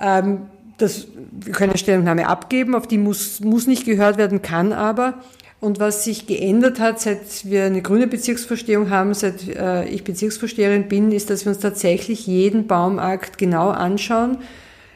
[0.00, 0.42] Ähm,
[0.78, 5.14] das, wir können eine Stellungnahme abgeben, auf die muss, muss nicht gehört werden, kann aber.
[5.60, 10.88] Und was sich geändert hat, seit wir eine grüne Bezirksvorstehung haben, seit äh, ich Bezirksvorsteherin
[10.88, 14.38] bin, ist, dass wir uns tatsächlich jeden Baumakt genau anschauen.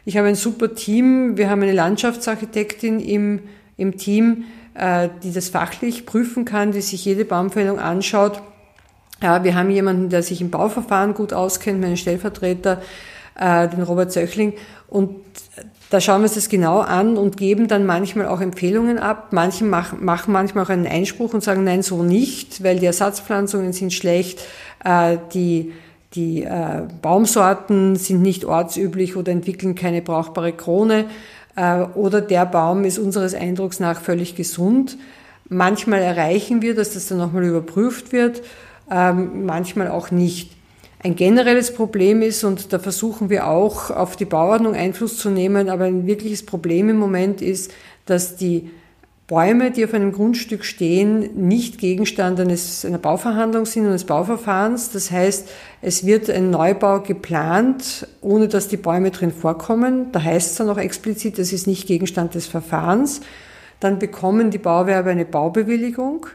[0.05, 1.37] Ich habe ein super Team.
[1.37, 3.41] Wir haben eine Landschaftsarchitektin im,
[3.77, 8.43] im Team, äh, die das fachlich prüfen kann, die sich jede Baumfällung anschaut.
[9.23, 12.83] Ja, wir haben jemanden, der sich im Bauverfahren gut auskennt, meinen Stellvertreter,
[13.39, 14.53] äh, den Robert Zöchling.
[14.89, 15.17] Und
[15.91, 19.29] da schauen wir uns das genau an und geben dann manchmal auch Empfehlungen ab.
[19.31, 23.73] Manche machen, machen manchmal auch einen Einspruch und sagen, nein, so nicht, weil die Ersatzpflanzungen
[23.73, 24.41] sind schlecht,
[24.85, 25.73] äh, die,
[26.15, 31.07] die äh, Baumsorten sind nicht ortsüblich oder entwickeln keine brauchbare Krone
[31.57, 34.99] äh, oder der Baum ist unseres Eindrucks nach völlig gesund.
[35.49, 38.43] Manchmal erreichen wir, dass das dann nochmal überprüft wird,
[38.91, 40.58] ähm, manchmal auch nicht
[41.01, 45.69] ein generelles Problem ist und da versuchen wir auch auf die Bauordnung Einfluss zu nehmen,
[45.69, 47.73] aber ein wirkliches Problem im Moment ist,
[48.07, 48.71] dass die
[49.29, 54.91] Bäume, die auf einem Grundstück stehen, nicht Gegenstand eines, einer Bauverhandlung sind und eines Bauverfahrens.
[54.91, 55.51] Das heißt,
[55.83, 60.13] es wird ein Neubau geplant, ohne dass die Bäume drin vorkommen.
[60.13, 63.21] Da heißt es dann auch explizit, das ist nicht Gegenstand des Verfahrens.
[63.81, 66.27] Dann bekommen die Bauwerbe eine Baubewilligung.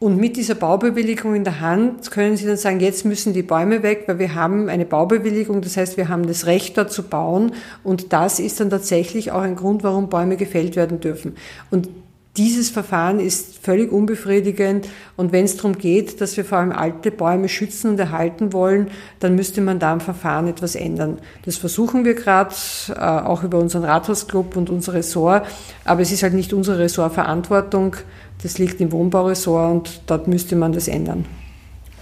[0.00, 3.82] Und mit dieser Baubewilligung in der Hand können Sie dann sagen, jetzt müssen die Bäume
[3.82, 7.52] weg, weil wir haben eine Baubewilligung, das heißt, wir haben das Recht dort zu bauen
[7.84, 11.36] und das ist dann tatsächlich auch ein Grund, warum Bäume gefällt werden dürfen.
[11.70, 11.88] Und
[12.36, 17.12] dieses Verfahren ist völlig unbefriedigend und wenn es darum geht, dass wir vor allem alte
[17.12, 21.18] Bäume schützen und erhalten wollen, dann müsste man da am Verfahren etwas ändern.
[21.44, 22.54] Das versuchen wir gerade,
[22.88, 25.46] äh, auch über unseren Rathausclub und unser Ressort,
[25.84, 27.96] aber es ist halt nicht unsere Ressortverantwortung,
[28.42, 31.24] das liegt im Wohnbauressort und dort müsste man das ändern.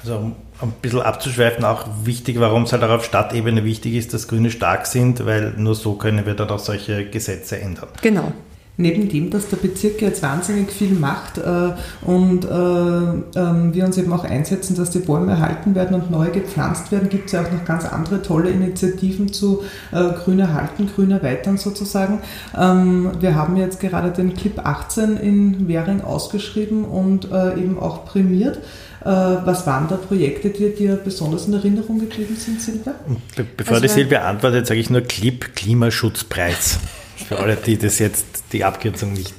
[0.02, 0.34] Also um
[0.68, 4.50] ein bisschen abzuschweifen, auch wichtig, warum es halt auch auf Stadtebene wichtig ist, dass Grüne
[4.50, 7.88] stark sind, weil nur so können wir dann auch solche Gesetze ändern.
[8.00, 8.32] Genau.
[8.78, 11.72] Neben dem, dass der Bezirk jetzt wahnsinnig viel macht äh,
[12.06, 16.30] und äh, äh, wir uns eben auch einsetzen, dass die Bäume erhalten werden und neu
[16.30, 20.88] gepflanzt werden, gibt es ja auch noch ganz andere tolle Initiativen zu äh, Grün erhalten,
[20.94, 22.20] Grün erweitern sozusagen.
[22.58, 28.06] Ähm, wir haben jetzt gerade den Clip 18 in Währing ausgeschrieben und äh, eben auch
[28.06, 28.56] prämiert.
[29.04, 32.94] Äh, was waren da Projekte, die dir besonders in Erinnerung geblieben sind, Silvia?
[33.36, 36.78] Be bevor also, die Silvia antwortet, sage ich nur Clip Klimaschutzpreis.
[37.26, 39.34] Für alle, die das jetzt die Abkürzung nicht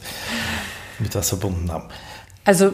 [0.99, 1.89] mit was verbunden haben.
[2.45, 2.73] Also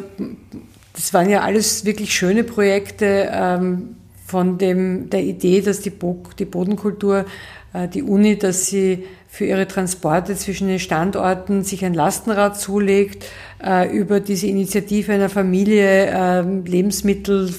[0.94, 3.96] das waren ja alles wirklich schöne Projekte ähm,
[4.26, 7.26] von dem, der Idee, dass die, Bo die Bodenkultur,
[7.74, 13.26] äh, die Uni, dass sie für ihre Transporte zwischen den Standorten sich ein Lastenrad zulegt,
[13.64, 17.54] äh, über diese Initiative einer Familie äh, Lebensmittel,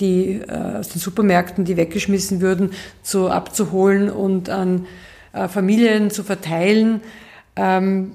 [0.00, 4.86] die äh, aus den Supermärkten, die weggeschmissen würden, zu abzuholen und an
[5.34, 7.00] äh, Familien zu verteilen.
[7.56, 8.12] Ähm,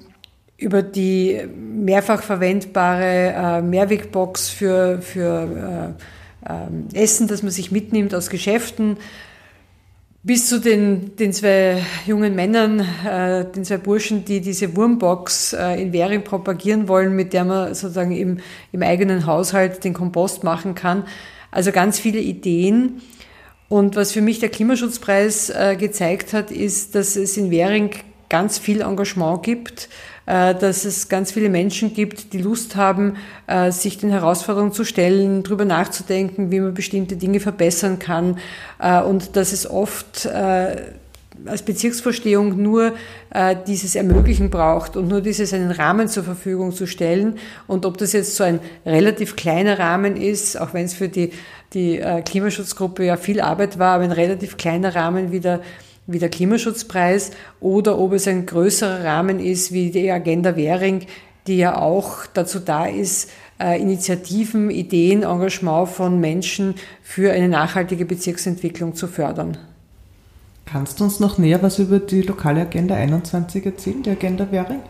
[0.57, 5.95] über die mehrfach verwendbare äh, Mehrwegbox für, für
[6.45, 8.97] äh, äh, Essen, das man sich mitnimmt aus Geschäften,
[10.21, 15.81] bis zu den, den zwei jungen Männern, äh, den zwei Burschen, die diese Wurmbox äh,
[15.81, 18.39] in Währing propagieren wollen, mit der man sozusagen im,
[18.73, 21.05] im eigenen Haushalt den Kompost machen kann.
[21.51, 23.01] Also ganz viele Ideen.
[23.69, 27.91] Und was für mich der Klimaschutzpreis äh, gezeigt hat, ist, dass es in Währing
[28.27, 29.89] ganz viel Engagement gibt,
[30.25, 34.83] äh, dass es ganz viele Menschen gibt, die Lust haben, äh, sich den Herausforderungen zu
[34.83, 38.39] stellen, darüber nachzudenken, wie man bestimmte Dinge verbessern kann
[38.79, 40.75] äh, und dass es oft äh,
[41.45, 42.93] als Bezirksvorstehung nur
[43.29, 47.37] äh, dieses Ermöglichen braucht und nur dieses einen Rahmen zur Verfügung zu stellen.
[47.67, 51.31] Und ob das jetzt so ein relativ kleiner Rahmen ist, auch wenn es für die,
[51.73, 55.61] die äh, Klimaschutzgruppe ja viel Arbeit war, aber ein relativ kleiner Rahmen wie der,
[56.07, 61.05] wie der Klimaschutzpreis, oder ob es ein größerer Rahmen ist wie die Agenda Währing,
[61.47, 63.29] die ja auch dazu da ist,
[63.59, 69.57] äh, Initiativen, Ideen, Engagement von Menschen für eine nachhaltige Bezirksentwicklung zu fördern.
[70.65, 74.81] Kannst du uns noch näher was über die lokale Agenda 21 erzählen, die Agenda Währing?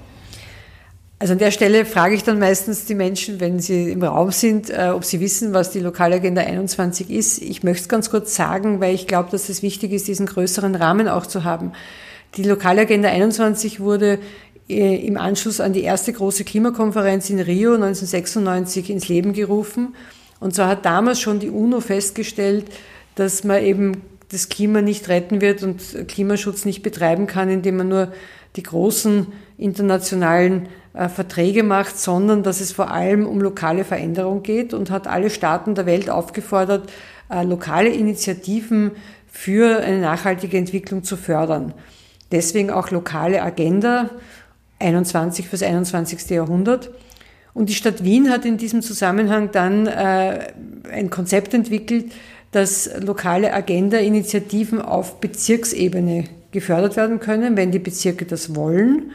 [1.21, 4.69] Also an der Stelle frage ich dann meistens die Menschen, wenn sie im Raum sind,
[4.69, 7.41] äh, ob sie wissen, was die Lokalagenda 21 ist.
[7.41, 10.75] Ich möchte es ganz kurz sagen, weil ich glaube, dass es wichtig ist, diesen größeren
[10.75, 11.73] Rahmen auch zu haben.
[12.37, 14.19] Die Lokalagenda 21 wurde
[14.69, 19.95] äh, im Anschluss an die erste große Klimakonferenz in Rio 1996 ins Leben gerufen.
[20.39, 22.65] Und zwar hat damals schon die UNO festgestellt,
[23.15, 27.89] dass man eben das Klima nicht retten wird und Klimaschutz nicht betreiben kann, indem man
[27.89, 28.13] nur
[28.55, 29.27] die großen
[29.57, 35.29] internationalen Verträge macht, sondern dass es vor allem um lokale Veränderung geht und hat alle
[35.29, 36.91] Staaten der Welt aufgefordert,
[37.29, 38.91] äh, lokale Initiativen
[39.27, 41.73] für eine nachhaltige Entwicklung zu fördern.
[42.31, 44.09] Deswegen auch lokale Agenda
[44.79, 46.29] 21 fürs 21.
[46.31, 46.89] Jahrhundert.
[47.53, 50.53] Und die Stadt Wien hat in diesem Zusammenhang dann äh,
[50.91, 52.11] ein Konzept entwickelt,
[52.51, 59.11] dass lokale Agenda-Initiativen auf Bezirksebene gefördert werden können, wenn die Bezirke das wollen.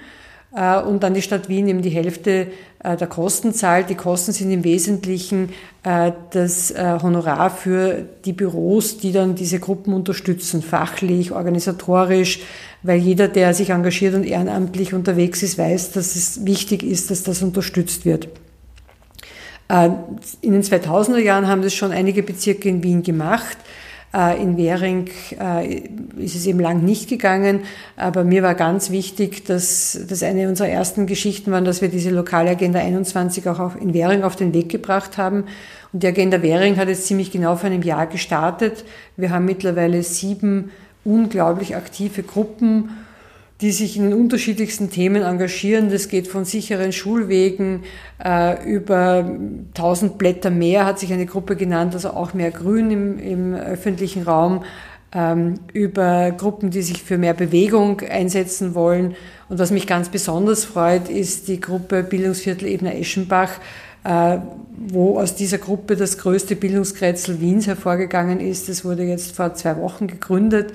[0.54, 2.48] Äh, und dann die Stadt Wien eben die Hälfte
[2.82, 3.90] äh, der Kosten zahlt.
[3.90, 5.50] Die Kosten sind im Wesentlichen
[5.82, 12.40] äh, das Honorar für die Büros, die dann diese Gruppen unterstützen, fachlich, organisatorisch,
[12.82, 17.22] weil jeder, der sich engagiert und ehrenamtlich unterwegs ist, weiß, dass es wichtig ist, dass
[17.22, 18.28] das unterstützt wird.
[19.68, 23.56] In den 2000er Jahren haben das schon einige Bezirke in Wien gemacht.
[24.14, 25.82] Äh, in Währing äh,
[26.16, 27.60] ist es eben lang nicht gegangen,
[27.96, 32.10] aber mir war ganz wichtig, dass das eine unserer ersten Geschichten war, dass wir diese
[32.10, 35.44] lokale Agenda 21 auch in Währing auf den Weg gebracht haben.
[35.92, 38.84] Und die Agenda Währing hat jetzt ziemlich genau vor einem Jahr gestartet.
[39.16, 40.70] Wir haben mittlerweile sieben
[41.04, 42.90] unglaublich aktive Gruppen
[43.64, 45.88] die sich in unterschiedlichsten Themen engagieren.
[45.88, 47.84] Das geht von sicheren Schulwegen
[48.22, 49.24] äh, über
[49.68, 54.24] 1000 Blätter mehr, hat sich eine Gruppe genannt, also auch mehr Grün im, im öffentlichen
[54.24, 54.64] Raum,
[55.14, 59.14] ähm, über Gruppen, die sich für mehr Bewegung einsetzen wollen.
[59.48, 63.52] Und was mich ganz besonders freut, ist die Gruppe Bildungsviertel Ebner Eschenbach,
[64.04, 64.40] äh,
[64.76, 68.68] wo aus dieser Gruppe das größte Bildungskretzel Wiens hervorgegangen ist.
[68.68, 70.74] Das wurde jetzt vor zwei Wochen gegründet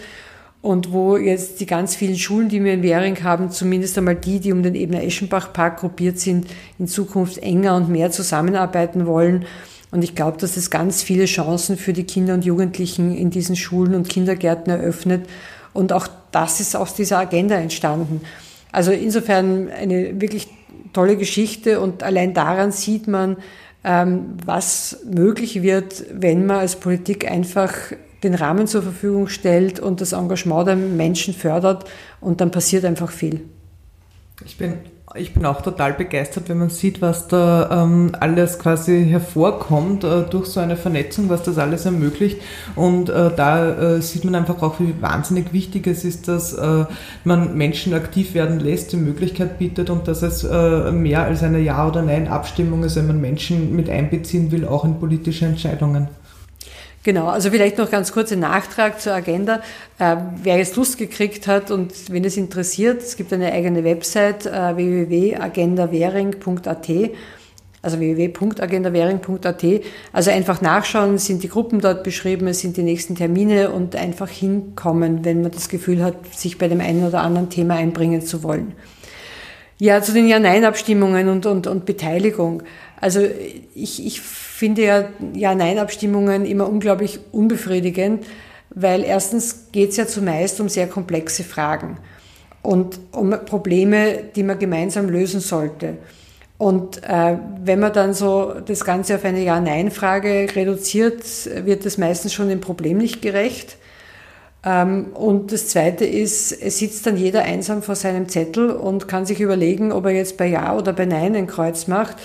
[0.62, 4.40] und wo jetzt die ganz vielen Schulen, die wir in Währing haben, zumindest einmal die,
[4.40, 9.46] die um den Ebner Eschenbach Park gruppiert sind, in Zukunft enger und mehr zusammenarbeiten wollen.
[9.92, 13.56] Und ich glaube, dass es ganz viele Chancen für die Kinder und Jugendlichen in diesen
[13.56, 15.28] Schulen und Kindergärten eröffnet.
[15.74, 18.22] Und auch das ist aus dieser Agenda entstanden.
[18.72, 20.48] Also insofern eine wirklich
[20.94, 23.38] tolle Geschichte und allein daran sieht man,
[23.84, 27.94] ähm, was möglich wird, wenn man als Politik einfach
[28.24, 31.86] den Rahmen zur Verfügung stellt und das Engagement der Menschen fördert
[32.22, 33.42] und dann passiert einfach viel.
[34.46, 34.76] Ich bin,
[35.16, 40.24] ich bin auch total begeistert, wenn man sieht, was da ähm, alles quasi hervorkommt äh,
[40.24, 42.40] durch so eine Vernetzung, was das alles ermöglicht.
[42.76, 46.86] Und äh, da äh, sieht man einfach auch, wie wahnsinnig wichtig es ist, dass äh,
[47.24, 51.60] man Menschen aktiv werden lässt, die Möglichkeit bietet und dass es äh, mehr als eine
[51.60, 56.08] Ja- oder Nein-Abstimmung ist, wenn man Menschen mit einbeziehen will, auch in politische Entscheidungen.
[57.04, 59.62] Genau, also vielleicht noch ganz kurz ein Nachtrag zur Agenda.
[60.00, 64.46] Äh, wer jetzt Lust gekriegt hat und wenn es interessiert, es gibt eine eigene Website
[64.46, 66.90] äh, www.agendawähring.at,
[67.82, 69.66] also www.agendawähring.at.
[70.12, 74.28] Also einfach nachschauen, sind die Gruppen dort beschrieben, es sind die nächsten Termine und einfach
[74.28, 78.44] hinkommen, wenn man das Gefühl hat, sich bei dem einen oder anderen Thema einbringen zu
[78.44, 78.74] wollen.
[79.78, 82.64] Ja, zu den Ja-Nein-Abstimmungen und, und, und Beteiligung.
[83.00, 83.22] Also
[83.74, 84.20] ich, ich
[84.60, 88.26] finde ja Ja-Nein-Abstimmungen immer unglaublich unbefriedigend,
[88.72, 91.98] weil erstens geht es ja zumeist um sehr komplexe Fragen
[92.62, 95.98] und um Probleme, die man gemeinsam lösen sollte.
[96.58, 101.24] Und äh, wenn man dann so das Ganze auf eine Ja-Nein-Frage reduziert,
[101.66, 103.78] wird das meistens schon dem Problem nicht gerecht.
[104.66, 109.26] Ähm, und das Zweite ist, es sitzt dann jeder einsam vor seinem Zettel und kann
[109.26, 112.18] sich überlegen, ob er jetzt bei Ja oder bei Nein ein Kreuz macht.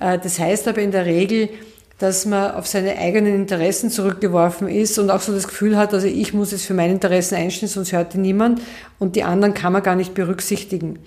[0.00, 1.50] Äh, das heißt aber in der Regel,
[1.98, 6.06] dass man auf seine eigenen Interessen zurückgeworfen ist und auch so das Gefühl hat, also
[6.06, 8.60] ich muss es für meine Interessen einstehen, sonst hört niemand
[8.98, 10.98] und die anderen kann man gar nicht berücksichtigen.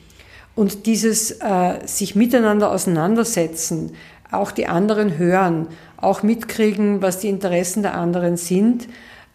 [0.55, 3.91] Und dieses äh, sich miteinander auseinandersetzen,
[4.31, 5.67] auch die anderen hören,
[5.97, 8.87] auch mitkriegen, was die Interessen der anderen sind,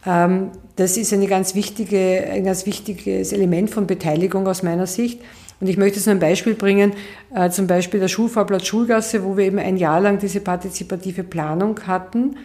[0.06, 5.20] ähm, das ist eine ganz wichtige, ein ganz wichtiges Element von Beteiligung aus meiner Sicht.
[5.61, 6.94] Und ich möchte jetzt nur ein Beispiel bringen,
[7.35, 11.79] äh, zum Beispiel der Schulfahrplatz Schulgasse, wo wir eben ein Jahr lang diese partizipative Planung
[11.87, 12.37] hatten.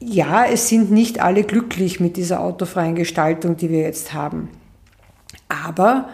[0.00, 4.48] Ja, es sind nicht alle glücklich mit dieser autofreien Gestaltung, die wir jetzt haben.
[5.48, 6.08] Aber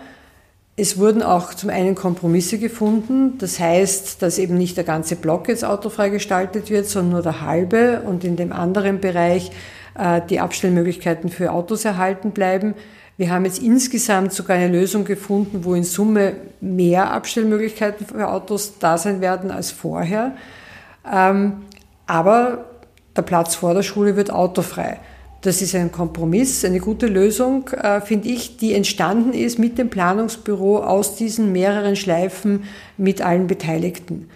[0.76, 3.38] es wurden auch zum einen Kompromisse gefunden.
[3.38, 7.42] Das heißt, dass eben nicht der ganze Block jetzt autofrei gestaltet wird, sondern nur der
[7.42, 9.52] halbe und in dem anderen Bereich
[9.96, 12.74] äh, die Abstellmöglichkeiten für Autos erhalten bleiben.
[13.16, 18.78] Wir haben jetzt insgesamt sogar eine Lösung gefunden, wo in Summe mehr Abstellmöglichkeiten für Autos
[18.80, 20.36] da sein werden als vorher.
[21.10, 21.62] Ähm,
[22.06, 22.64] aber
[23.16, 24.98] der Platz vor der Schule wird autofrei.
[25.42, 29.90] Das ist ein Kompromiss, eine gute Lösung, äh, finde ich, die entstanden ist mit dem
[29.90, 32.64] Planungsbüro aus diesen mehreren Schleifen
[32.96, 34.30] mit allen Beteiligten.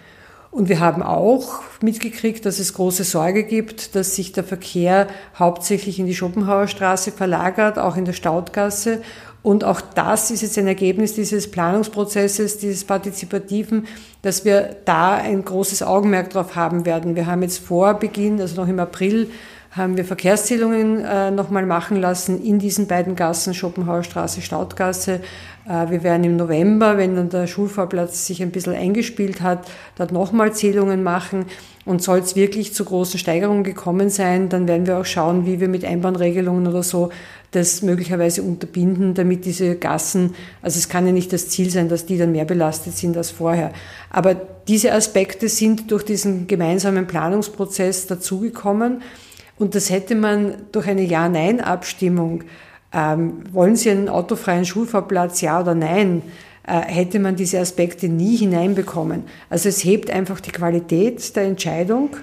[0.51, 5.99] Und wir haben auch mitgekriegt, dass es große Sorge gibt, dass sich der Verkehr hauptsächlich
[5.99, 9.01] in die Schopenhauer Straße verlagert, auch in der Staudgasse
[9.41, 13.87] Und auch das ist jetzt ein Ergebnis dieses Planungsprozesses, dieses Partizipativen,
[14.21, 17.15] dass wir da ein großes Augenmerk drauf haben werden.
[17.15, 19.29] Wir haben jetzt vor Beginn, also noch im April,
[19.71, 25.21] haben wir Verkehrszählungen äh, nochmal machen lassen in diesen beiden Gassen, Schopenhauerstraße, Staudgasse.
[25.67, 30.11] Äh, wir werden im November, wenn dann der Schulvorplatz sich ein bisschen eingespielt hat, dort
[30.11, 31.45] nochmal Zählungen machen.
[31.85, 35.59] Und soll es wirklich zu großen Steigerungen gekommen sein, dann werden wir auch schauen, wie
[35.59, 37.09] wir mit Einbahnregelungen oder so
[37.51, 42.05] das möglicherweise unterbinden, damit diese Gassen, also es kann ja nicht das Ziel sein, dass
[42.05, 43.71] die dann mehr belastet sind als vorher.
[44.11, 44.35] Aber
[44.67, 49.01] diese Aspekte sind durch diesen gemeinsamen Planungsprozess dazugekommen.
[49.59, 52.45] Und das hätte man durch eine Ja-Nein-Abstimmung,
[52.91, 56.23] ähm, wollen Sie einen autofreien Schulfahrplatz, ja oder nein,
[56.65, 59.23] äh, hätte man diese Aspekte nie hineinbekommen.
[59.49, 62.15] Also es hebt einfach die Qualität der Entscheidung,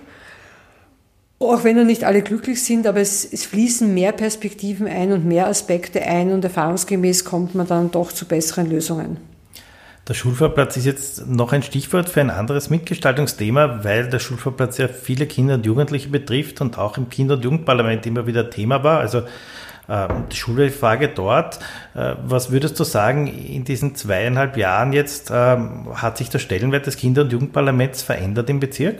[1.39, 5.26] auch wenn noch nicht alle glücklich sind, aber es, es fließen mehr Perspektiven ein und
[5.26, 9.18] mehr Aspekte ein und erfahrungsgemäß kommt man dann doch zu besseren Lösungen.
[10.09, 14.86] Der Schulfahrplatz ist jetzt noch ein Stichwort für ein anderes Mitgestaltungsthema, weil der Schulfahrplatz ja
[14.86, 19.00] viele Kinder und Jugendliche betrifft und auch im Kinder- und Jugendparlament immer wieder Thema war.
[19.00, 19.22] Also
[19.88, 21.59] äh, die Schulfrage dort.
[21.94, 25.57] Äh, was würdest du sagen, in diesen zweieinhalb Jahren jetzt äh,
[25.94, 28.98] hat sich der Stellenwert des Kinder- und Jugendparlaments verändert im Bezirk?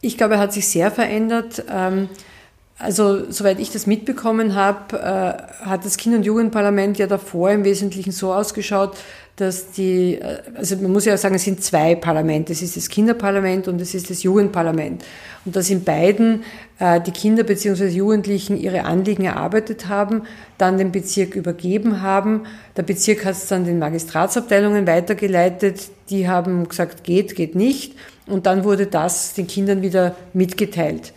[0.00, 1.62] Ich glaube, er hat sich sehr verändert.
[2.80, 7.62] Also, soweit ich das mitbekommen habe, äh, hat das Kinder- und Jugendparlament ja davor im
[7.62, 8.96] Wesentlichen so ausgeschaut,
[9.36, 12.54] dass die, äh, also man muss ja sagen, es sind zwei Parlamente.
[12.54, 15.04] Es ist das Kinderparlament und es ist das Jugendparlament.
[15.44, 16.42] Und dass in beiden
[16.78, 17.88] äh, die Kinder bzw.
[17.88, 20.22] Jugendlichen ihre Anliegen erarbeitet haben,
[20.56, 22.44] dann den Bezirk übergeben haben.
[22.78, 25.90] Der Bezirk hat es dann den Magistratsabteilungen weitergeleitet.
[26.08, 27.94] Die haben gesagt, geht, geht nicht.
[28.26, 31.12] Und dann wurde das den Kindern wieder mitgeteilt.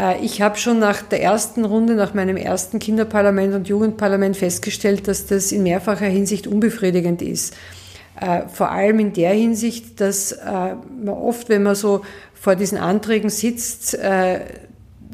[0.00, 5.08] Äh, ich habe schon nach der ersten Runde, nach meinem ersten Kinderparlament und Jugendparlament festgestellt,
[5.08, 7.54] dass das in mehrfacher Hinsicht unbefriedigend ist.
[8.20, 12.02] Äh, vor allem in der Hinsicht, dass äh, man oft, wenn man so
[12.34, 13.98] vor diesen Anträgen sitzt,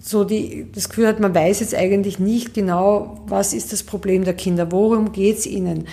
[0.03, 4.24] so die, das Gefühl hat, man weiß jetzt eigentlich nicht genau, was ist das Problem
[4.24, 5.87] der Kinder, worum geht es ihnen.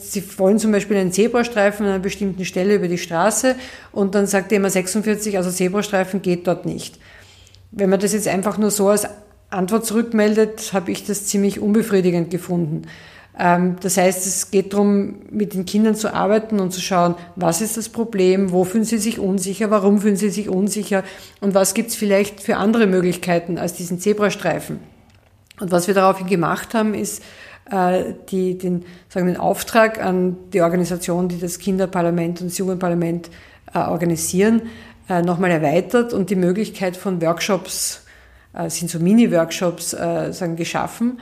[0.00, 3.56] Sie wollen zum Beispiel einen Zebrastreifen an einer bestimmten Stelle über die Straße
[3.90, 6.98] und dann sagt jemand 46, also Zebrastreifen geht dort nicht.
[7.72, 9.08] Wenn man das jetzt einfach nur so als
[9.50, 12.82] Antwort zurückmeldet, habe ich das ziemlich unbefriedigend gefunden.
[13.38, 17.60] Ähm, das heißt, es geht darum, mit den Kindern zu arbeiten und zu schauen, was
[17.60, 21.02] ist das Problem, wo fühlen sie sich unsicher, warum fühlen sie sich unsicher
[21.40, 24.80] und was gibt es vielleicht für andere Möglichkeiten als diesen Zebrastreifen.
[25.60, 27.22] Und was wir daraufhin gemacht haben, ist,
[27.70, 33.30] äh, die, den, sagen, den Auftrag an die Organisation, die das Kinderparlament und das Jugendparlament
[33.72, 34.62] äh, organisieren,
[35.08, 38.04] äh, nochmal erweitert und die Möglichkeit von Workshops,
[38.54, 41.18] äh, sind so Mini-Workshops äh, sagen, geschaffen.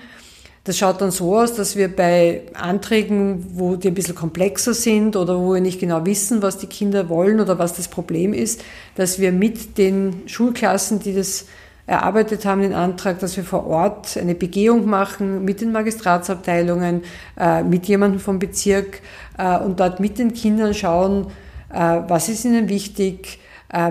[0.65, 5.17] Das schaut dann so aus, dass wir bei Anträgen, wo die ein bisschen komplexer sind
[5.17, 8.63] oder wo wir nicht genau wissen, was die Kinder wollen oder was das Problem ist,
[8.95, 11.47] dass wir mit den Schulklassen, die das
[11.87, 17.03] erarbeitet haben, den Antrag, dass wir vor Ort eine Begehung machen mit den Magistratsabteilungen,
[17.37, 19.01] äh, mit jemandem vom Bezirk
[19.39, 21.27] äh, und dort mit den Kindern schauen,
[21.73, 23.40] äh, was ist ihnen wichtig,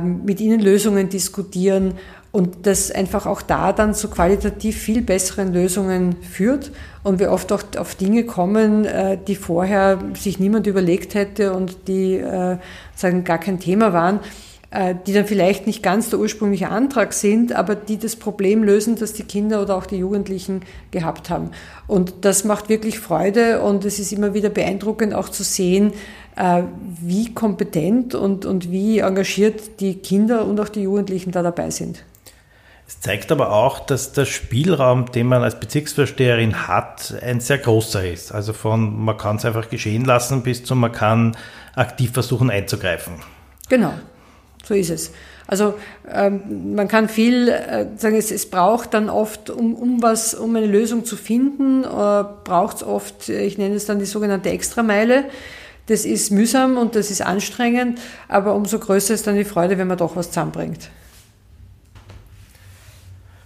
[0.01, 1.93] mit ihnen Lösungen diskutieren
[2.32, 6.71] und das einfach auch da dann zu qualitativ viel besseren Lösungen führt
[7.03, 11.88] und wir oft auch auf Dinge kommen, äh, die vorher sich niemand überlegt hätte und
[11.88, 12.57] die äh,
[12.95, 14.19] sagen gar kein Thema waren,
[14.69, 18.95] äh, die dann vielleicht nicht ganz der ursprüngliche Antrag sind, aber die das Problem lösen,
[18.95, 20.61] das die Kinder oder auch die Jugendlichen
[20.91, 21.49] gehabt haben.
[21.88, 25.93] Und das macht wirklich Freude und es ist immer wieder beeindruckend auch zu sehen,
[26.39, 32.03] wie kompetent und, und wie engagiert die Kinder und auch die Jugendlichen da dabei sind.
[32.87, 38.09] Es zeigt aber auch, dass der Spielraum, den man als Bezirksvorsteherin hat, ein sehr großer
[38.09, 38.31] ist.
[38.31, 41.37] Also von man kann es einfach geschehen lassen bis zu man kann
[41.75, 43.13] aktiv versuchen einzugreifen.
[43.69, 43.93] Genau,
[44.65, 45.11] so ist es.
[45.45, 45.75] Also
[46.11, 50.55] ähm, man kann viel äh, sagen, es, es braucht dann oft, um, um was, um
[50.55, 55.25] eine Lösung zu finden, äh, braucht es oft, ich nenne es dann die sogenannte Extrameile.
[55.89, 59.87] Das ist mühsam und das ist anstrengend, aber umso größer ist dann die Freude, wenn
[59.87, 60.91] man doch was zusammenbringt.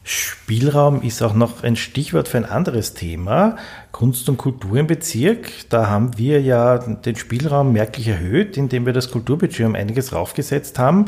[0.04, 3.56] Spielraum ist auch noch ein Stichwort für ein anderes Thema,
[3.94, 5.50] Kunst und Kultur im Bezirk.
[5.70, 10.78] Da haben wir ja den Spielraum merklich erhöht, indem wir das Kulturbudget um einiges raufgesetzt
[10.80, 11.06] haben.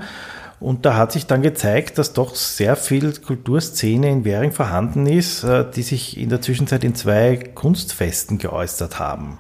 [0.62, 5.44] Und da hat sich dann gezeigt, dass doch sehr viel Kulturszene in Währing vorhanden ist,
[5.44, 9.38] äh, die sich in der Zwischenzeit in zwei Kunstfesten geäußert haben.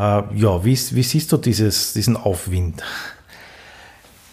[0.00, 2.82] Äh, ja, wie, wie siehst du dieses, diesen Aufwind?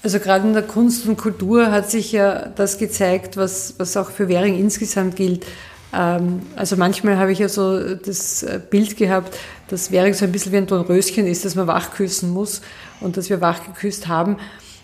[0.01, 4.09] Also gerade in der Kunst und Kultur hat sich ja das gezeigt, was, was auch
[4.09, 5.45] für Währing insgesamt gilt.
[5.93, 9.37] Ähm, also manchmal habe ich ja so das Bild gehabt,
[9.67, 12.61] dass Währing so ein bisschen wie ein Dornröschen ist, dass man wachküssen muss
[13.01, 14.37] und dass wir wachgeküsst haben.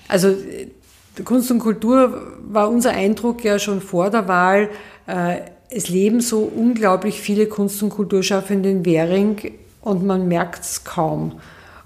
[0.10, 0.36] Also
[1.24, 4.70] Kunst und Kultur war unser Eindruck ja schon vor der Wahl.
[5.08, 5.38] Äh,
[5.70, 9.54] es leben so unglaublich viele Kunst- und Kulturschaffende in Währing
[9.84, 11.40] und man merkt es kaum.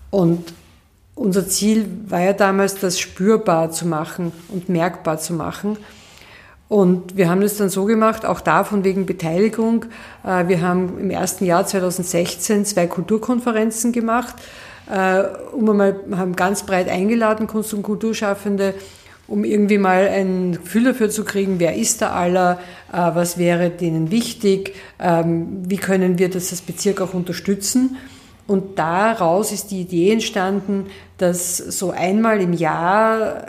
[0.09, 0.53] Und
[1.15, 5.77] unser Ziel war ja damals, das spürbar zu machen und merkbar zu machen.
[6.69, 9.85] Und wir haben das dann so gemacht, auch davon wegen Beteiligung.
[10.25, 14.35] Äh, wir haben im ersten Jahr 2016 zwei Kulturkonferenzen gemacht,
[14.91, 15.23] äh,
[15.53, 18.73] um einmal, haben ganz breit eingeladen, Kunst- und Kulturschaffende,
[19.27, 22.59] um irgendwie mal ein Gefühl dafür zu kriegen, wer ist da aller,
[22.91, 27.97] äh, was wäre denen wichtig, ähm, wie können wir das als Bezirk auch unterstützen.
[28.47, 30.85] Und daraus ist die Idee entstanden,
[31.17, 33.47] dass so einmal im Jahr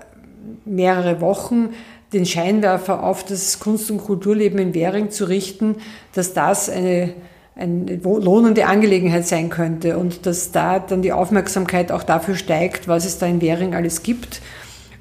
[0.65, 1.71] mehrere Wochen
[2.13, 5.77] den Scheinwerfer auf das Kunst- und Kulturleben in Währing zu richten,
[6.15, 7.13] dass das eine,
[7.55, 13.05] eine lohnende Angelegenheit sein könnte und dass da dann die Aufmerksamkeit auch dafür steigt, was
[13.05, 14.41] es da in Währing alles gibt.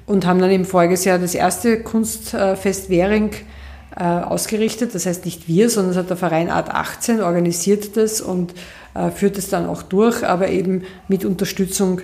[0.08, 3.30] Und haben dann im voriges Jahr das erste Kunstfest Währing
[3.94, 4.94] äh, ausgerichtet.
[4.94, 8.54] Das heißt nicht wir, sondern es hat der Verein Art 18 organisiert das und
[8.94, 12.00] äh, führt es dann auch durch, aber eben mit Unterstützung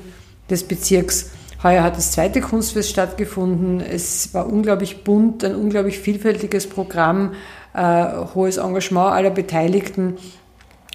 [0.50, 1.30] des Bezirks.
[1.62, 3.80] Heuer hat das zweite Kunstfest stattgefunden.
[3.80, 7.32] Es war unglaublich bunt, ein unglaublich vielfältiges Programm,
[7.72, 10.18] äh, hohes Engagement aller Beteiligten.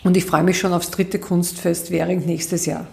[0.03, 2.85] Und ich freue mich schon aufs dritte Kunstfest während nächstes Jahr.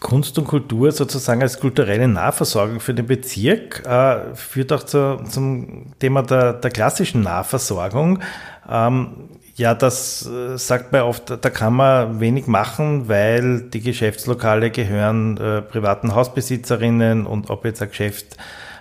[0.00, 5.92] Kunst und Kultur sozusagen als kulturelle Nahversorgung für den Bezirk äh, führt auch zu, zum
[5.98, 8.20] Thema der, der klassischen Nahversorgung.
[8.68, 14.70] Ähm, ja, das äh, sagt man oft, da kann man wenig machen, weil die Geschäftslokale
[14.70, 18.38] gehören äh, privaten Hausbesitzerinnen und ob jetzt ein Geschäft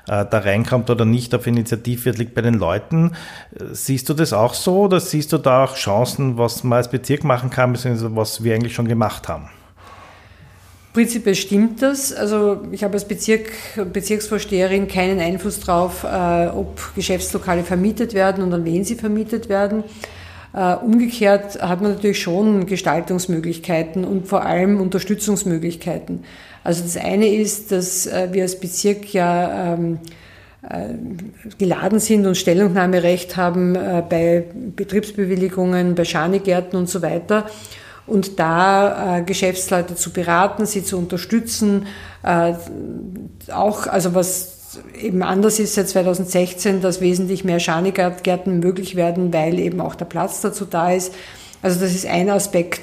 [0.07, 3.11] äh, da reinkommt oder nicht auf Initiativ wird, liegt bei den Leuten.
[3.74, 7.26] Siehst du das auch so oder siehst du da auch Chancen, was man als Bezirk
[7.26, 9.49] machen kann, beziehungsweise was wir eigentlich schon gemacht haben?
[10.94, 12.12] Prinzipiell stimmt das.
[12.12, 13.52] Also ich habe als Bezirk,
[13.94, 19.84] Bezirksvorsteherin keinen Einfluss darauf, äh, ob Geschäftslokale vermietet werden und an wen sie vermietet werden.
[20.52, 26.24] Äh, umgekehrt hat man natürlich schon Gestaltungsmöglichkeiten und vor allem Unterstützungsmöglichkeiten.
[26.64, 30.00] Also das eine ist, dass äh, wir als Bezirk ja ähm,
[30.62, 30.90] äh,
[31.58, 34.44] geladen sind und Stellungnahmerecht haben äh, bei
[34.76, 37.46] Betriebsbewilligungen, bei Schanigärten und so weiter.
[38.10, 41.86] Und da äh, Geschäftsleute zu beraten, sie zu unterstützen,
[42.24, 42.53] äh,
[43.53, 44.60] auch, also was
[44.99, 50.05] eben anders ist seit 2016, dass wesentlich mehr Schanigärten möglich werden, weil eben auch der
[50.05, 51.14] Platz dazu da ist.
[51.62, 52.82] Also das ist ein Aspekt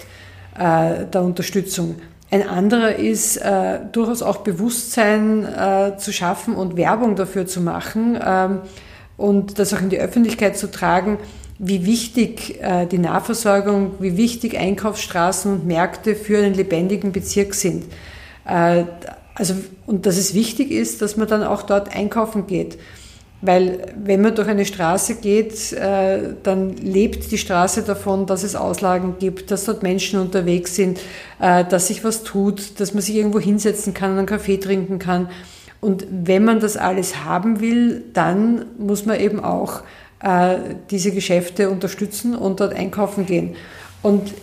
[0.59, 1.97] äh, der Unterstützung.
[2.31, 8.18] Ein anderer ist äh, durchaus auch Bewusstsein äh, zu schaffen und Werbung dafür zu machen
[8.24, 8.61] ähm,
[9.16, 11.18] und das auch in die Öffentlichkeit zu tragen,
[11.59, 17.85] wie wichtig äh, die Nahversorgung, wie wichtig Einkaufsstraßen und Märkte für einen lebendigen Bezirk sind.
[18.47, 18.85] Äh,
[19.35, 19.55] also,
[19.87, 22.79] und dass es wichtig ist, dass man dann auch dort einkaufen geht.
[23.43, 28.57] Weil wenn man durch eine Straße geht, äh, dann lebt die Straße davon, dass es
[28.57, 31.01] Auslagen gibt, dass dort Menschen unterwegs sind,
[31.39, 35.29] dass sich was tut, dass man sich irgendwo hinsetzen kann und einen Kaffee trinken kann.
[35.83, 39.83] Und wenn man das alles haben will, dann muss man eben auch
[40.27, 43.55] äh, diese Geschäfte unterstützen und dort einkaufen gehen.
[44.03, 44.35] Und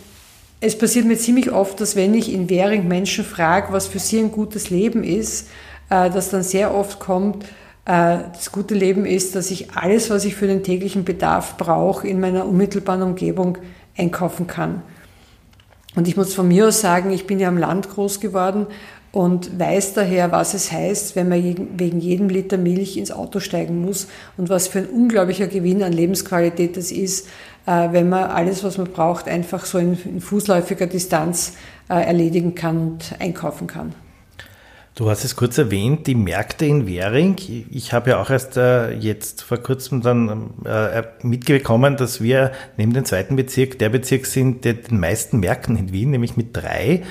[0.60, 4.18] es passiert mir ziemlich oft, dass wenn ich in Währing Menschen frage, was für sie
[4.18, 5.48] ein gutes Leben ist,
[5.90, 7.44] äh, dass dann sehr oft kommt,
[7.84, 12.08] äh, das gute Leben ist, dass ich alles, was ich für den täglichen Bedarf brauche,
[12.08, 13.58] in meiner unmittelbaren Umgebung
[13.94, 14.80] einkaufen kann.
[15.96, 18.66] Und ich muss von mir aus sagen, ich bin ja am Land groß geworden
[19.14, 21.40] und weiß daher, was es heißt, wenn man
[21.78, 25.92] wegen jedem Liter Milch ins Auto steigen muss und was für ein unglaublicher Gewinn an
[25.92, 27.28] Lebensqualität das ist,
[27.66, 31.52] äh, wenn man alles, was man braucht, einfach so in, fußläufiger Distanz
[31.88, 33.94] äh, erledigen kann und einkaufen kann.
[34.96, 37.36] Du hast es kurz erwähnt, die Märkte in Währing.
[37.70, 40.50] Ich habe ja auch erst äh, jetzt vor kurzem dann
[41.22, 45.92] mitbekommen, dass wir neben dem zweiten Bezirk der Bezirk sind, der den meisten Märkten in
[45.92, 47.02] Wien, nämlich mit drei.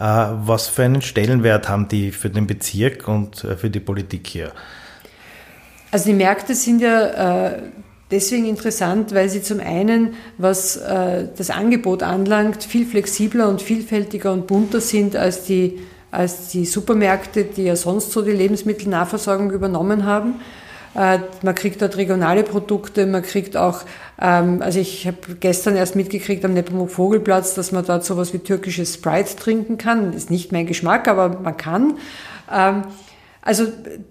[0.00, 0.04] Äh,
[0.46, 4.50] was für einen Stellenwert haben die für den Bezirk und äh, für die Politik hier?
[5.90, 7.62] Also die Märkte sind ja äh,
[8.10, 14.46] deswegen interessant, weil sie zum einen, was das Angebot anlangt, viel flexibler und vielfältiger und
[14.46, 15.80] bunter sind als die,
[16.10, 20.34] als die Supermärkte, die ja sonst so die Lebensmittelnahversorgung übernommen haben.
[20.94, 23.82] Äh, man kriegt dort regionale Produkte, man kriegt auch,
[24.20, 28.38] ähm, also ich habe gestern erst mitgekriegt am Nepomuk Vogelplatz, dass man dort sowas wie
[28.38, 30.12] türkisches Sprite trinken kann.
[30.12, 31.98] Ist nicht mein Geschmack, aber man kann.
[32.52, 32.82] Ähm,
[33.42, 33.64] Also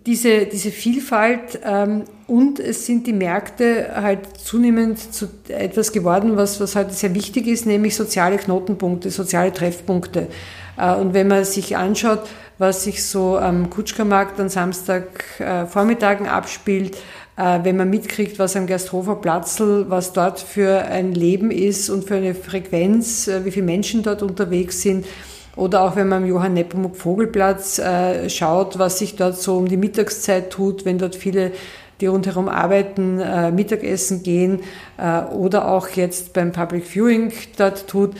[0.08, 6.60] diese, diese Vielfalt ähm, und es sind die Märkte halt zunehmend zu etwas geworden, was,
[6.60, 10.30] was heute sehr wichtig ist, nämlich soziale Knotenpunkte, soziale Treffpunkte.
[10.78, 12.22] Äh, und wenn man sich anschaut,
[12.60, 16.98] was sich so am Kutschkermarkt an Samstagvormittagen äh, abspielt,
[17.38, 22.04] äh, wenn man mitkriegt, was am Gersthofer Platzl, was dort für ein Leben ist und
[22.04, 25.06] für eine Frequenz, äh, wie viele Menschen dort unterwegs sind,
[25.56, 29.68] oder auch wenn man am Johann Nepomuk Vogelplatz äh, schaut, was sich dort so um
[29.68, 31.52] die Mittagszeit tut, wenn dort viele,
[32.02, 34.62] die rundherum arbeiten, äh, Mittagessen gehen
[34.98, 38.16] äh, oder auch jetzt beim Public Viewing dort tut,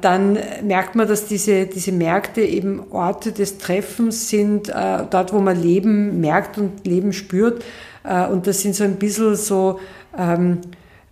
[0.00, 5.38] dann merkt man, dass diese, diese Märkte eben Orte des Treffens sind, äh, dort, wo
[5.38, 7.64] man Leben merkt und Leben spürt.
[8.04, 9.80] Äh, und das sind so ein bisschen so
[10.18, 10.58] ähm,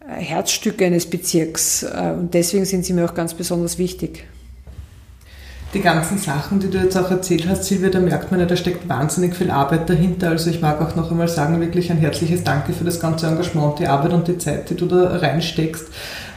[0.06, 1.84] Herzstücke eines Bezirks.
[1.84, 4.26] Und deswegen sind sie mir auch ganz besonders wichtig
[5.74, 8.56] die ganzen Sachen, die du jetzt auch erzählt hast, Silvia, da merkt man ja, da
[8.56, 10.28] steckt wahnsinnig viel Arbeit dahinter.
[10.28, 13.78] Also ich mag auch noch einmal sagen, wirklich ein herzliches Danke für das ganze Engagement,
[13.78, 15.86] die Arbeit und die Zeit, die du da reinsteckst,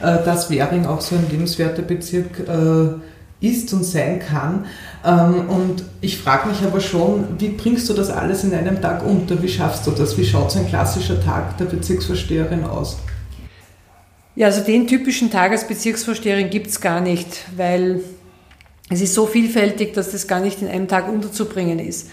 [0.00, 4.64] äh, dass Währing auch so ein lebenswerter Bezirk äh, ist und sein kann.
[5.04, 9.04] Ähm, und ich frage mich aber schon, wie bringst du das alles in einem Tag
[9.04, 9.42] unter?
[9.42, 10.16] Wie schaffst du das?
[10.16, 12.96] Wie schaut so ein klassischer Tag der Bezirksvorsteherin aus?
[14.34, 18.00] Ja, also den typischen Tag als Bezirksvorsteherin gibt es gar nicht, weil
[18.88, 22.08] es ist so vielfältig, dass das gar nicht in einem Tag unterzubringen ist.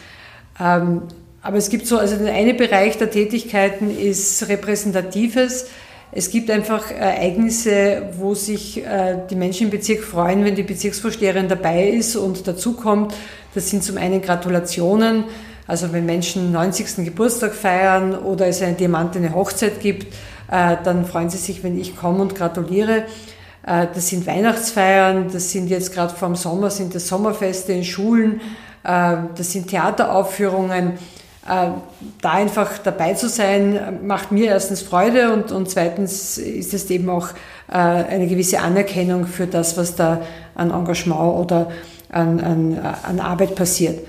[0.60, 1.04] Ähm,
[1.42, 5.68] aber es gibt so, also der eine Bereich der Tätigkeiten ist repräsentatives.
[6.12, 11.48] Es gibt einfach Ereignisse, wo sich äh, die Menschen im Bezirk freuen, wenn die Bezirksvorsteherin
[11.48, 13.14] dabei ist und dazukommt.
[13.54, 15.26] Das sind zum einen Gratulationen,
[15.68, 17.06] also wenn Menschen 90.
[17.06, 20.14] Geburtstag feiern oder es eine diamantene Hochzeit gibt,
[20.52, 23.06] äh, dann freuen sie sich, wenn ich komme und gratuliere.
[23.66, 27.84] Äh, das sind Weihnachtsfeiern, das sind jetzt gerade vor dem Sommer sind das Sommerfeste in
[27.84, 28.42] Schulen,
[28.84, 30.94] äh, das sind Theateraufführungen.
[31.46, 31.72] Äh,
[32.22, 37.10] da einfach dabei zu sein, macht mir erstens Freude und, und zweitens ist es eben
[37.10, 37.30] auch
[37.68, 40.22] eine gewisse Anerkennung für das, was da
[40.54, 41.72] an Engagement oder
[42.10, 44.06] an, an, an Arbeit passiert.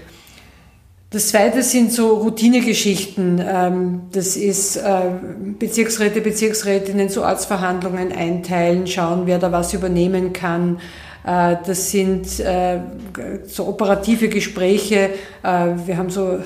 [1.14, 3.40] Das zweite sind so Routinegeschichten.
[3.40, 5.12] Ähm, das ist äh,
[5.60, 10.80] Bezirksräte, Bezirksrätinnen zu Ortsverhandlungen einteilen, schauen, wer da was übernehmen kann.
[11.24, 12.80] Äh, das sind äh,
[13.46, 15.10] so operative Gespräche.
[15.44, 16.40] Wir haben so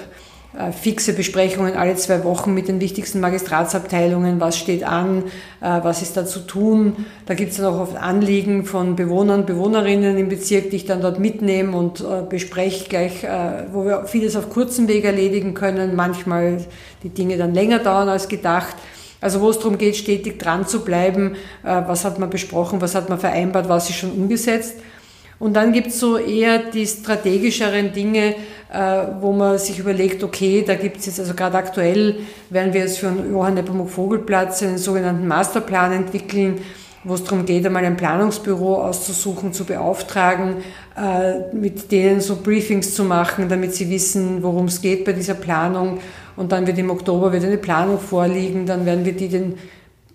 [0.72, 5.24] fixe Besprechungen alle zwei Wochen mit den wichtigsten Magistratsabteilungen, was steht an,
[5.60, 7.04] äh, was ist da zu tun.
[7.26, 11.02] Da gibt es dann auch oft Anliegen von Bewohnern, Bewohnerinnen im Bezirk, die ich dann
[11.02, 13.26] dort mitnehme und äh, bespreche gleich,
[13.72, 16.64] wo wir vieles auf kurzem Weg erledigen können, manchmal
[17.02, 18.76] die Dinge dann länger dauern als gedacht.
[19.20, 23.08] Also wo es darum geht, stetig dran zu bleiben, was hat man besprochen, was hat
[23.08, 24.76] man vereinbart, was ist schon umgesetzt.
[25.38, 28.34] Und dann gibt es so eher die strategischeren Dinge,
[28.72, 32.16] äh, wo man sich überlegt, okay, da gibt es jetzt, also gerade aktuell
[32.50, 36.60] werden wir jetzt für den Johann Nepomuk Vogelplatz einen sogenannten Masterplan entwickeln,
[37.04, 40.56] wo es darum geht, einmal ein Planungsbüro auszusuchen, zu beauftragen,
[40.96, 45.34] äh, mit denen so Briefings zu machen, damit sie wissen, worum es geht bei dieser
[45.34, 46.00] Planung.
[46.36, 49.54] Und dann wird im Oktober wieder eine Planung vorliegen, dann werden wir die den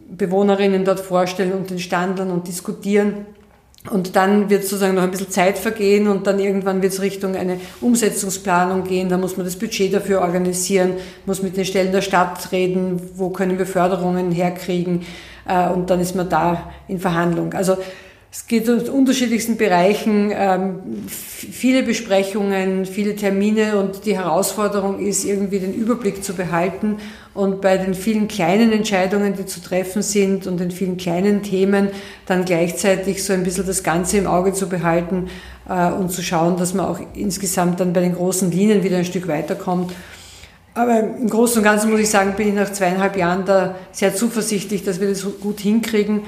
[0.09, 3.25] Bewohnerinnen dort vorstellen und den Standern und diskutieren.
[3.89, 7.35] Und dann wird sozusagen noch ein bisschen Zeit vergehen und dann irgendwann wird es Richtung
[7.35, 9.09] eine Umsetzungsplanung gehen.
[9.09, 10.93] Da muss man das Budget dafür organisieren,
[11.25, 15.05] muss mit den Stellen der Stadt reden, wo können wir Förderungen herkriegen.
[15.45, 17.53] Äh, und dann ist man da in Verhandlung.
[17.53, 17.77] Also
[18.35, 25.59] es geht in unterschiedlichsten Bereichen, ähm, viele Besprechungen, viele Termine und die Herausforderung ist irgendwie
[25.59, 26.97] den Überblick zu behalten
[27.35, 31.89] und bei den vielen kleinen Entscheidungen, die zu treffen sind und den vielen kleinen Themen
[32.25, 35.27] dann gleichzeitig so ein bisschen das Ganze im Auge zu behalten
[35.69, 39.05] äh, und zu schauen, dass man auch insgesamt dann bei den großen Linien wieder ein
[39.05, 39.93] Stück weiterkommt.
[40.73, 44.15] Aber im Großen und Ganzen muss ich sagen, bin ich nach zweieinhalb Jahren da sehr
[44.15, 46.21] zuversichtlich, dass wir das gut hinkriegen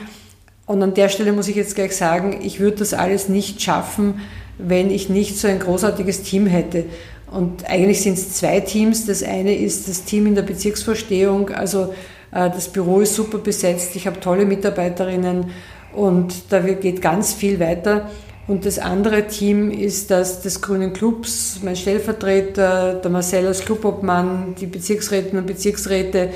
[0.65, 4.21] und an der Stelle muss ich jetzt gleich sagen, ich würde das alles nicht schaffen,
[4.57, 6.85] wenn ich nicht so ein großartiges Team hätte.
[7.29, 9.05] Und eigentlich sind es zwei Teams.
[9.05, 11.49] Das eine ist das Team in der Bezirksvorstehung.
[11.49, 11.93] Also
[12.31, 13.95] äh, das Büro ist super besetzt.
[13.95, 15.51] Ich habe tolle Mitarbeiterinnen
[15.93, 18.09] und da geht ganz viel weiter.
[18.47, 24.53] Und das andere Team ist das des Grünen Clubs, mein Stellvertreter, der Marcel als Clubobmann,
[24.59, 26.29] die Bezirksrätinnen und Bezirksräte,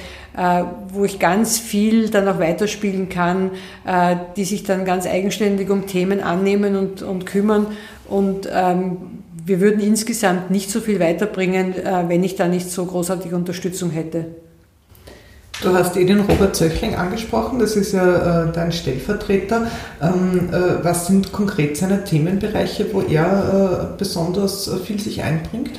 [0.93, 3.51] wo ich ganz viel dann auch weiterspielen kann,
[3.85, 7.67] äh, die sich dann ganz eigenständig um Themen annehmen und, und kümmern.
[8.07, 8.97] Und ähm,
[9.45, 13.91] wir würden insgesamt nicht so viel weiterbringen, äh, wenn ich da nicht so großartige Unterstützung
[13.91, 14.27] hätte.
[15.61, 19.67] Du hast eh den Robert Zöchling angesprochen, das ist ja äh, dein Stellvertreter.
[20.01, 25.71] Ähm, äh, was sind konkret seine Themenbereiche, wo er äh, besonders viel sich einbringt?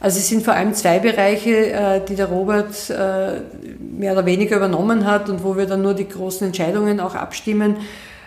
[0.00, 3.42] Also es sind vor allem zwei Bereiche, äh, die der Robert äh,
[3.78, 7.76] mehr oder weniger übernommen hat und wo wir dann nur die großen Entscheidungen auch abstimmen.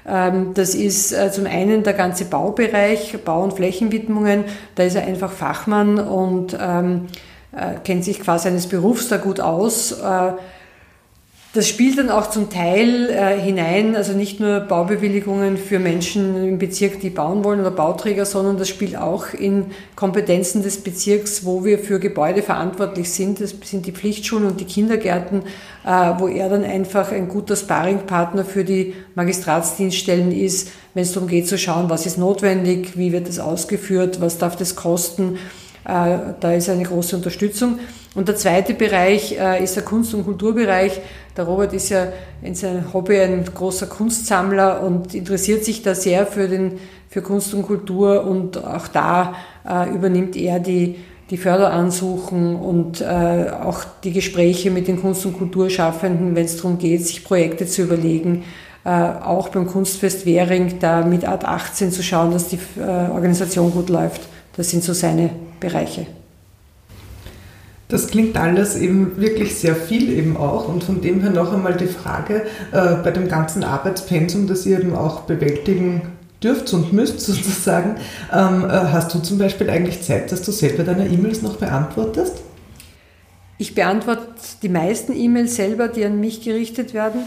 [0.07, 4.45] Ähm, das ist äh, zum einen der ganze Baubereich, Bau- und Flächenwidmungen.
[4.75, 7.07] Da ist er einfach Fachmann und ähm,
[7.83, 9.95] kennt sich quasi eines Berufs da gut aus
[11.53, 16.57] das spielt dann auch zum Teil äh, hinein, also nicht nur Baubewilligungen für Menschen im
[16.57, 21.63] Bezirk, die bauen wollen oder Bauträger, sondern das spielt auch in Kompetenzen des Bezirks, wo
[21.63, 23.39] wir für Gebäude verantwortlich sind.
[23.39, 25.43] Das sind die Pflichtschulen und die Kindergärten,
[25.85, 31.29] äh, wo er dann einfach ein guter Sparringpartner für die Magistratsdienststellen ist, wenn es darum
[31.29, 35.37] geht zu schauen, was ist notwendig, wie wird das ausgeführt, was darf das kosten.
[35.85, 37.77] Äh, da ist eine große Unterstützung.
[38.15, 41.01] Und der zweite Bereich äh, ist der Kunst- und Kulturbereich.
[41.35, 42.07] Der Robert ist ja
[42.43, 46.73] in seinem Hobby ein großer Kunstsammler und interessiert sich da sehr für, den,
[47.09, 49.33] für Kunst und Kultur und auch da
[49.67, 50.97] äh, übernimmt er die,
[51.31, 56.77] die Förderansuchen und äh, auch die Gespräche mit den Kunst- und Kulturschaffenden, wenn es darum
[56.77, 58.43] geht, sich Projekte zu überlegen.
[58.85, 63.71] Äh, auch beim Kunstfest Währing da mit Art 18 zu schauen, dass die äh, Organisation
[63.71, 64.21] gut läuft.
[64.55, 66.05] Das sind so seine Bereiche.
[67.93, 71.77] Das klingt alles eben wirklich sehr viel eben auch und von dem her noch einmal
[71.77, 72.41] die Frage
[72.71, 76.01] äh, bei dem ganzen Arbeitspensum, das ihr eben auch bewältigen
[76.41, 77.97] dürft und müsst sozusagen,
[78.33, 82.41] ähm, äh, hast du zum Beispiel eigentlich Zeit, dass du selber deine E-Mails noch beantwortest?
[83.59, 84.25] Ich beantworte
[84.63, 87.21] die meisten E-Mails selber, die an mich gerichtet werden.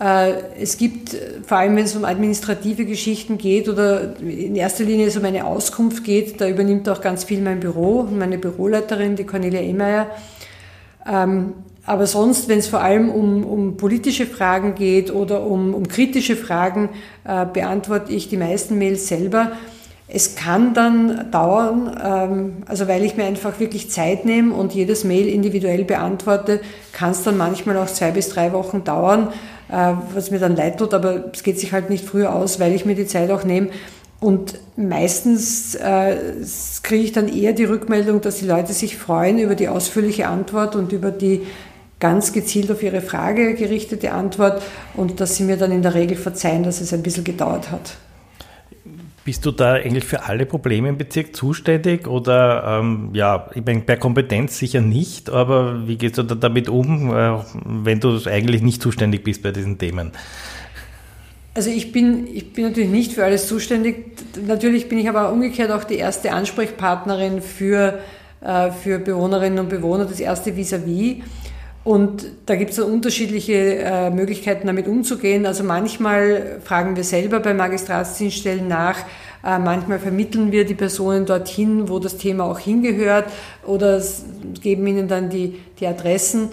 [0.00, 5.06] Äh, es gibt, vor allem wenn es um administrative Geschichten geht oder in erster Linie
[5.06, 9.24] es um eine Auskunft geht, da übernimmt auch ganz viel mein Büro, meine Büroleiterin, die
[9.24, 10.06] Cornelia Emeyer.
[11.10, 15.88] Ähm, aber sonst, wenn es vor allem um, um politische Fragen geht oder um, um
[15.88, 16.90] kritische Fragen,
[17.24, 19.52] äh, beantworte ich die meisten Mails selber.
[20.06, 25.04] Es kann dann dauern, ähm, also weil ich mir einfach wirklich Zeit nehme und jedes
[25.04, 26.60] Mail individuell beantworte,
[26.92, 29.28] kann es dann manchmal auch zwei bis drei Wochen dauern.
[29.70, 32.74] Äh, was mir dann leid tut, aber es geht sich halt nicht früher aus, weil
[32.74, 33.68] ich mir die Zeit auch nehme.
[34.20, 36.16] Und meistens äh,
[36.82, 40.74] kriege ich dann eher die Rückmeldung, dass die Leute sich freuen über die ausführliche Antwort
[40.74, 41.42] und über die
[42.00, 44.62] ganz gezielt auf ihre Frage gerichtete Antwort
[44.94, 47.96] und dass sie mir dann in der Regel verzeihen, dass es ein bisschen gedauert hat.
[49.28, 53.82] Bist du da eigentlich für alle Probleme im Bezirk zuständig oder ähm, ja, ich meine,
[53.82, 57.34] per Kompetenz sicher nicht, aber wie gehst du da damit um, äh,
[57.66, 60.12] wenn du eigentlich nicht zuständig bist bei diesen Themen?
[61.52, 64.16] Also ich bin, ich bin natürlich nicht für alles zuständig.
[64.46, 67.98] Natürlich bin ich aber umgekehrt auch die erste Ansprechpartnerin für,
[68.40, 71.16] äh, für Bewohnerinnen und Bewohner, das erste vis-à-vis.
[71.16, 71.22] -vis.
[71.88, 75.46] Und da gibt es unterschiedliche äh, Möglichkeiten, damit umzugehen.
[75.46, 78.98] Also manchmal fragen wir selber bei Magistratsdienststellen nach,
[79.42, 83.24] äh, manchmal vermitteln wir die Personen dorthin, wo das Thema auch hingehört
[83.66, 84.02] oder
[84.60, 86.50] geben ihnen dann die, die Adressen.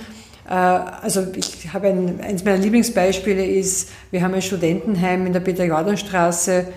[0.47, 5.41] Äh, also ich habe ein, eines meiner Lieblingsbeispiele ist, wir haben ein Studentenheim in der
[5.41, 6.67] Peter-Jordan-Straße,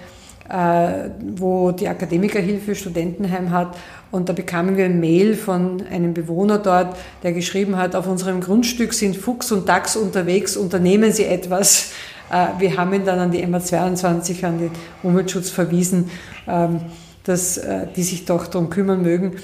[0.49, 3.77] wo die Akademikerhilfe Studentenheim hat.
[4.11, 8.41] Und da bekamen wir ein Mail von einem Bewohner dort, der geschrieben hat, auf unserem
[8.41, 11.93] Grundstück sind Fuchs und Dachs unterwegs, unternehmen Sie etwas.
[12.31, 14.71] Äh, wir haben ihn dann an die MA22, an den
[15.03, 16.11] Umweltschutz verwiesen,
[16.47, 16.81] ähm,
[17.25, 19.37] dass äh, die sich doch darum kümmern mögen.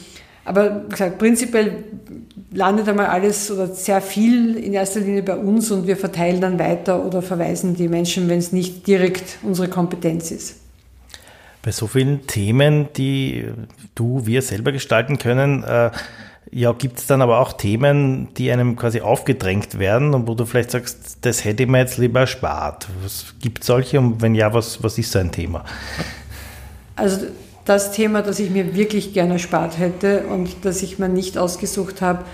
[0.47, 1.85] Aber gesagt, prinzipiell
[2.53, 6.59] landet einmal alles oder sehr viel in erster Linie bei uns und wir verteilen dann
[6.59, 10.64] weiter oder verweisen die Menschen, wenn es nicht direkt unsere Kompetenz ist.
[11.65, 13.47] Bei so vielen Themen, die
[13.95, 15.91] du, wir selber gestalten können, äh,
[16.51, 20.45] ja, gibt es dann aber auch Themen, die einem quasi aufgedrängt werden und wo du
[20.45, 22.87] vielleicht sagst, das hätte ich mir jetzt lieber erspart.
[23.41, 25.65] Gibt es solche und wenn ja, was, was ist so ein Thema?
[26.97, 27.27] Also
[27.65, 32.03] das Thema, das ich mir wirklich gerne erspart hätte und das ich mir nicht ausgesucht
[32.03, 32.25] habe,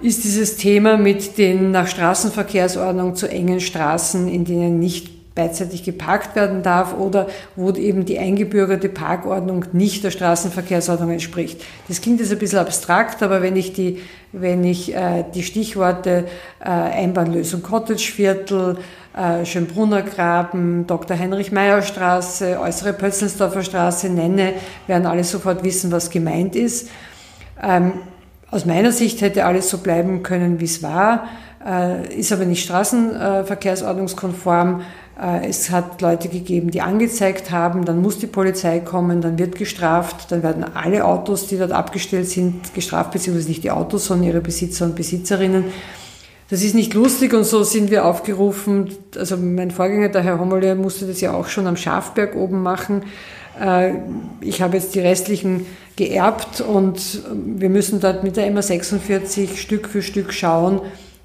[0.00, 6.34] ist dieses Thema mit den nach Straßenverkehrsordnung zu engen Straßen, in denen nicht beidseitig geparkt
[6.34, 11.64] werden darf oder wo eben die eingebürgerte Parkordnung nicht der Straßenverkehrsordnung entspricht.
[11.86, 16.24] Das klingt jetzt ein bisschen abstrakt, aber wenn ich die, wenn ich äh, die Stichworte
[16.58, 18.78] äh, Einbahnlösung Cottageviertel,
[19.16, 21.16] äh, Schönbrunner Graben, Dr.
[21.16, 24.54] Heinrich Meyer Straße, äußere Pötzelsdorfer Straße nenne,
[24.88, 26.88] werden alle sofort wissen, was gemeint ist.
[27.62, 27.92] Ähm,
[28.50, 31.28] aus meiner Sicht hätte alles so bleiben können, wie es war,
[31.64, 34.82] äh, ist aber nicht straßenverkehrsordnungskonform.
[35.20, 39.56] Äh, es hat Leute gegeben, die angezeigt haben, dann muss die Polizei kommen, dann wird
[39.56, 44.28] gestraft, dann werden alle Autos, die dort abgestellt sind, gestraft, beziehungsweise nicht die Autos, sondern
[44.28, 45.64] ihre Besitzer und Besitzerinnen.
[46.50, 48.90] Das ist nicht lustig und so sind wir aufgerufen.
[49.16, 53.02] Also mein Vorgänger, der Herr Hommele, musste das ja auch schon am Schafberg oben machen.
[53.60, 53.94] Äh,
[54.40, 55.66] ich habe jetzt die restlichen
[55.96, 60.80] geerbt und wir müssen dort mit der MA46 Stück für Stück schauen,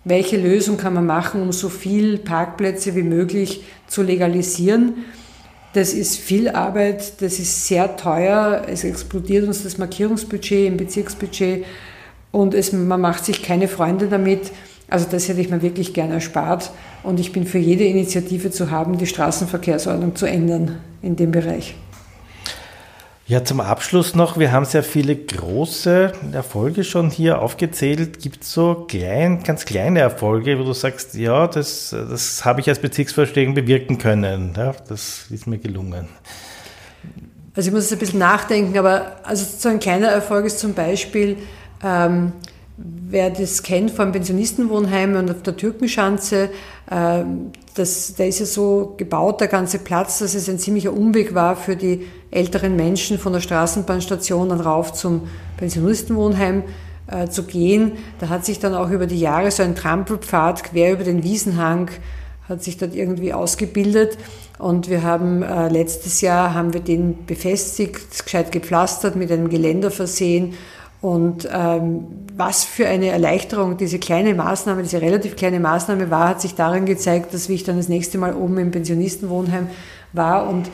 [0.06, 5.06] welche Lösung kann man machen, um so viel Parkplätze wie möglich zu legalisieren.
[5.74, 11.66] Das ist viel Arbeit, das ist sehr teuer, es explodiert uns das Markierungsbudget im Bezirksbudget
[12.32, 14.51] und es, man macht sich keine Freunde damit.
[14.89, 18.70] Also das hätte ich mir wirklich gerne erspart und ich bin für jede Initiative zu
[18.70, 21.76] haben, die Straßenverkehrsordnung zu ändern in dem Bereich.
[23.26, 28.19] Ja, zum Abschluss noch, wir haben sehr viele große Erfolge schon hier aufgezählt.
[28.19, 32.67] Gibt es so klein, ganz kleine Erfolge, wo du sagst, ja, das, das habe ich
[32.67, 34.53] als Bezirksvorsteher bewirken können.
[34.57, 36.09] Ja, das ist mir gelungen.
[37.55, 40.74] Also ich muss jetzt ein bisschen nachdenken, aber also so ein kleiner Erfolg ist zum
[40.74, 41.38] Beispiel,
[41.82, 42.34] ähm,
[42.76, 46.49] wer das kennt vom Pensionistenwohnheim und auf der Türkenschanze,
[46.89, 47.24] äh,
[47.76, 51.55] das, der ist ja so gebaut, der ganze Platz, dass es ein ziemlicher Umweg war
[51.55, 55.27] für die älteren Menschen von der Straßenbahnstation dann rauf zum
[55.57, 56.63] Pensionistenwohnheim
[57.07, 57.93] äh, zu gehen.
[58.19, 61.89] Da hat sich dann auch über die Jahre so ein Trampelpfad quer über den Wiesenhang
[62.49, 64.17] hat sich dort irgendwie ausgebildet
[64.59, 69.91] und wir haben äh, letztes Jahr haben wir den befestigt, gescheit gepflastert, mit einem Geländer
[69.91, 70.53] versehen
[71.01, 72.05] und ähm,
[72.36, 76.86] was für eine Erleichterung diese kleine Maßnahme, diese relativ kleine Maßnahme war, hat sich darin
[76.86, 79.67] gezeigt, dass wie ich dann das nächste Mal oben im Pensionistenwohnheim
[80.13, 80.69] war und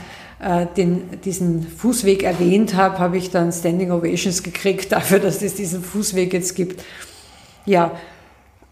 [0.78, 5.84] den, diesen Fußweg erwähnt habe, habe ich dann Standing Ovations gekriegt dafür, dass es diesen
[5.84, 6.82] Fußweg jetzt gibt.
[7.66, 7.92] Ja,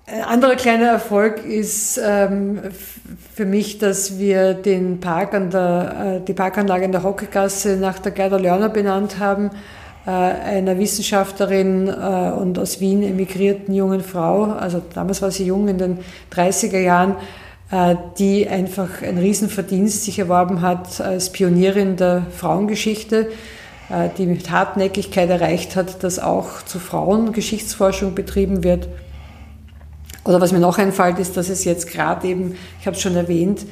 [0.09, 2.61] ein anderer kleiner Erfolg ist ähm,
[3.36, 7.99] für mich, dass wir den Park an der, äh, die Parkanlage in der Hockegasse nach
[7.99, 9.49] der Gerda Lörner benannt haben.
[10.05, 15.68] Äh, einer Wissenschaftlerin äh, und aus Wien emigrierten jungen Frau, also damals war sie jung
[15.68, 15.99] in den
[16.34, 17.15] 30er Jahren, äh,
[18.18, 23.30] die einfach ein Riesenverdienst sich erworben hat als Pionierin der Frauengeschichte,
[24.18, 28.88] die mit Hartnäckigkeit erreicht hat, dass auch zu Frauen Geschichtsforschung betrieben wird.
[30.24, 33.15] Oder was mir noch einfällt, ist, dass es jetzt gerade eben, ich habe es schon
[33.15, 33.65] erwähnt,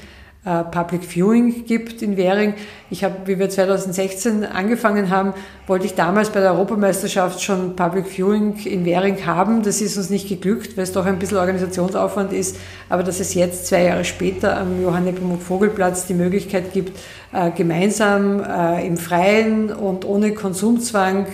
[0.46, 2.54] äh, Public Viewing gibt in Währing.
[2.92, 5.34] Ich habe, wie wir 2016 angefangen haben,
[5.66, 9.64] wollte ich damals bei der Europameisterschaft schon Public Viewing in Währing haben.
[9.64, 12.58] Das ist uns nicht geglückt, weil es doch ein bisschen Organisationsaufwand ist.
[12.90, 16.98] Aber dass es jetzt zwei Jahre später am Johann Nepomuk Vogelplatz die Möglichkeit gibt,
[17.34, 21.26] äh, gemeinsam äh, im Freien und ohne Konsumzwang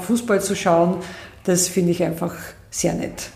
[0.00, 0.98] Fußball zu schauen,
[1.44, 2.34] das finde ich einfach
[2.70, 3.30] sehr nett.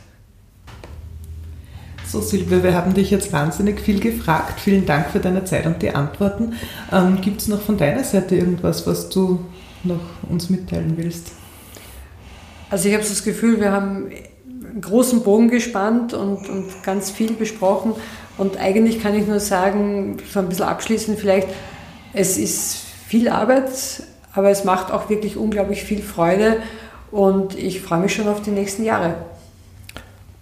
[2.14, 4.60] So, Silvia, wir haben dich jetzt wahnsinnig viel gefragt.
[4.60, 6.52] Vielen Dank für deine Zeit und die Antworten.
[6.92, 9.44] Ähm, Gibt es noch von deiner Seite irgendwas, was du
[9.82, 9.98] noch
[10.28, 11.32] uns mitteilen willst?
[12.70, 14.12] Also ich habe so das Gefühl, wir haben
[14.46, 17.94] einen großen Bogen gespannt und, und ganz viel besprochen.
[18.38, 21.48] Und eigentlich kann ich nur sagen, so ein bisschen abschließend vielleicht,
[22.12, 22.76] es ist
[23.08, 23.70] viel Arbeit,
[24.34, 26.58] aber es macht auch wirklich unglaublich viel Freude
[27.10, 29.16] und ich freue mich schon auf die nächsten Jahre.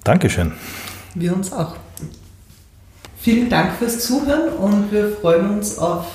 [0.05, 0.53] Dankeschön.
[1.15, 1.77] Wir uns auch.
[3.19, 6.07] Vielen Dank fürs Zuhören und wir freuen uns auf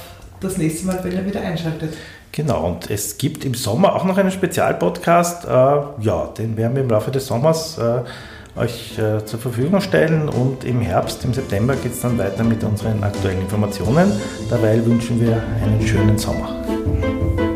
[0.42, 1.94] das nächste Mal, wenn ihr wieder einschaltet.
[2.32, 5.46] Genau, und es gibt im Sommer auch noch einen Spezialpodcast.
[5.46, 8.02] Äh, ja, den werden wir im Laufe des Sommers äh,
[8.60, 12.64] euch äh, zur Verfügung stellen und im Herbst, im September geht es dann weiter mit
[12.64, 14.12] unseren aktuellen Informationen.
[14.50, 17.47] Dabei wünschen wir einen schönen Sommer.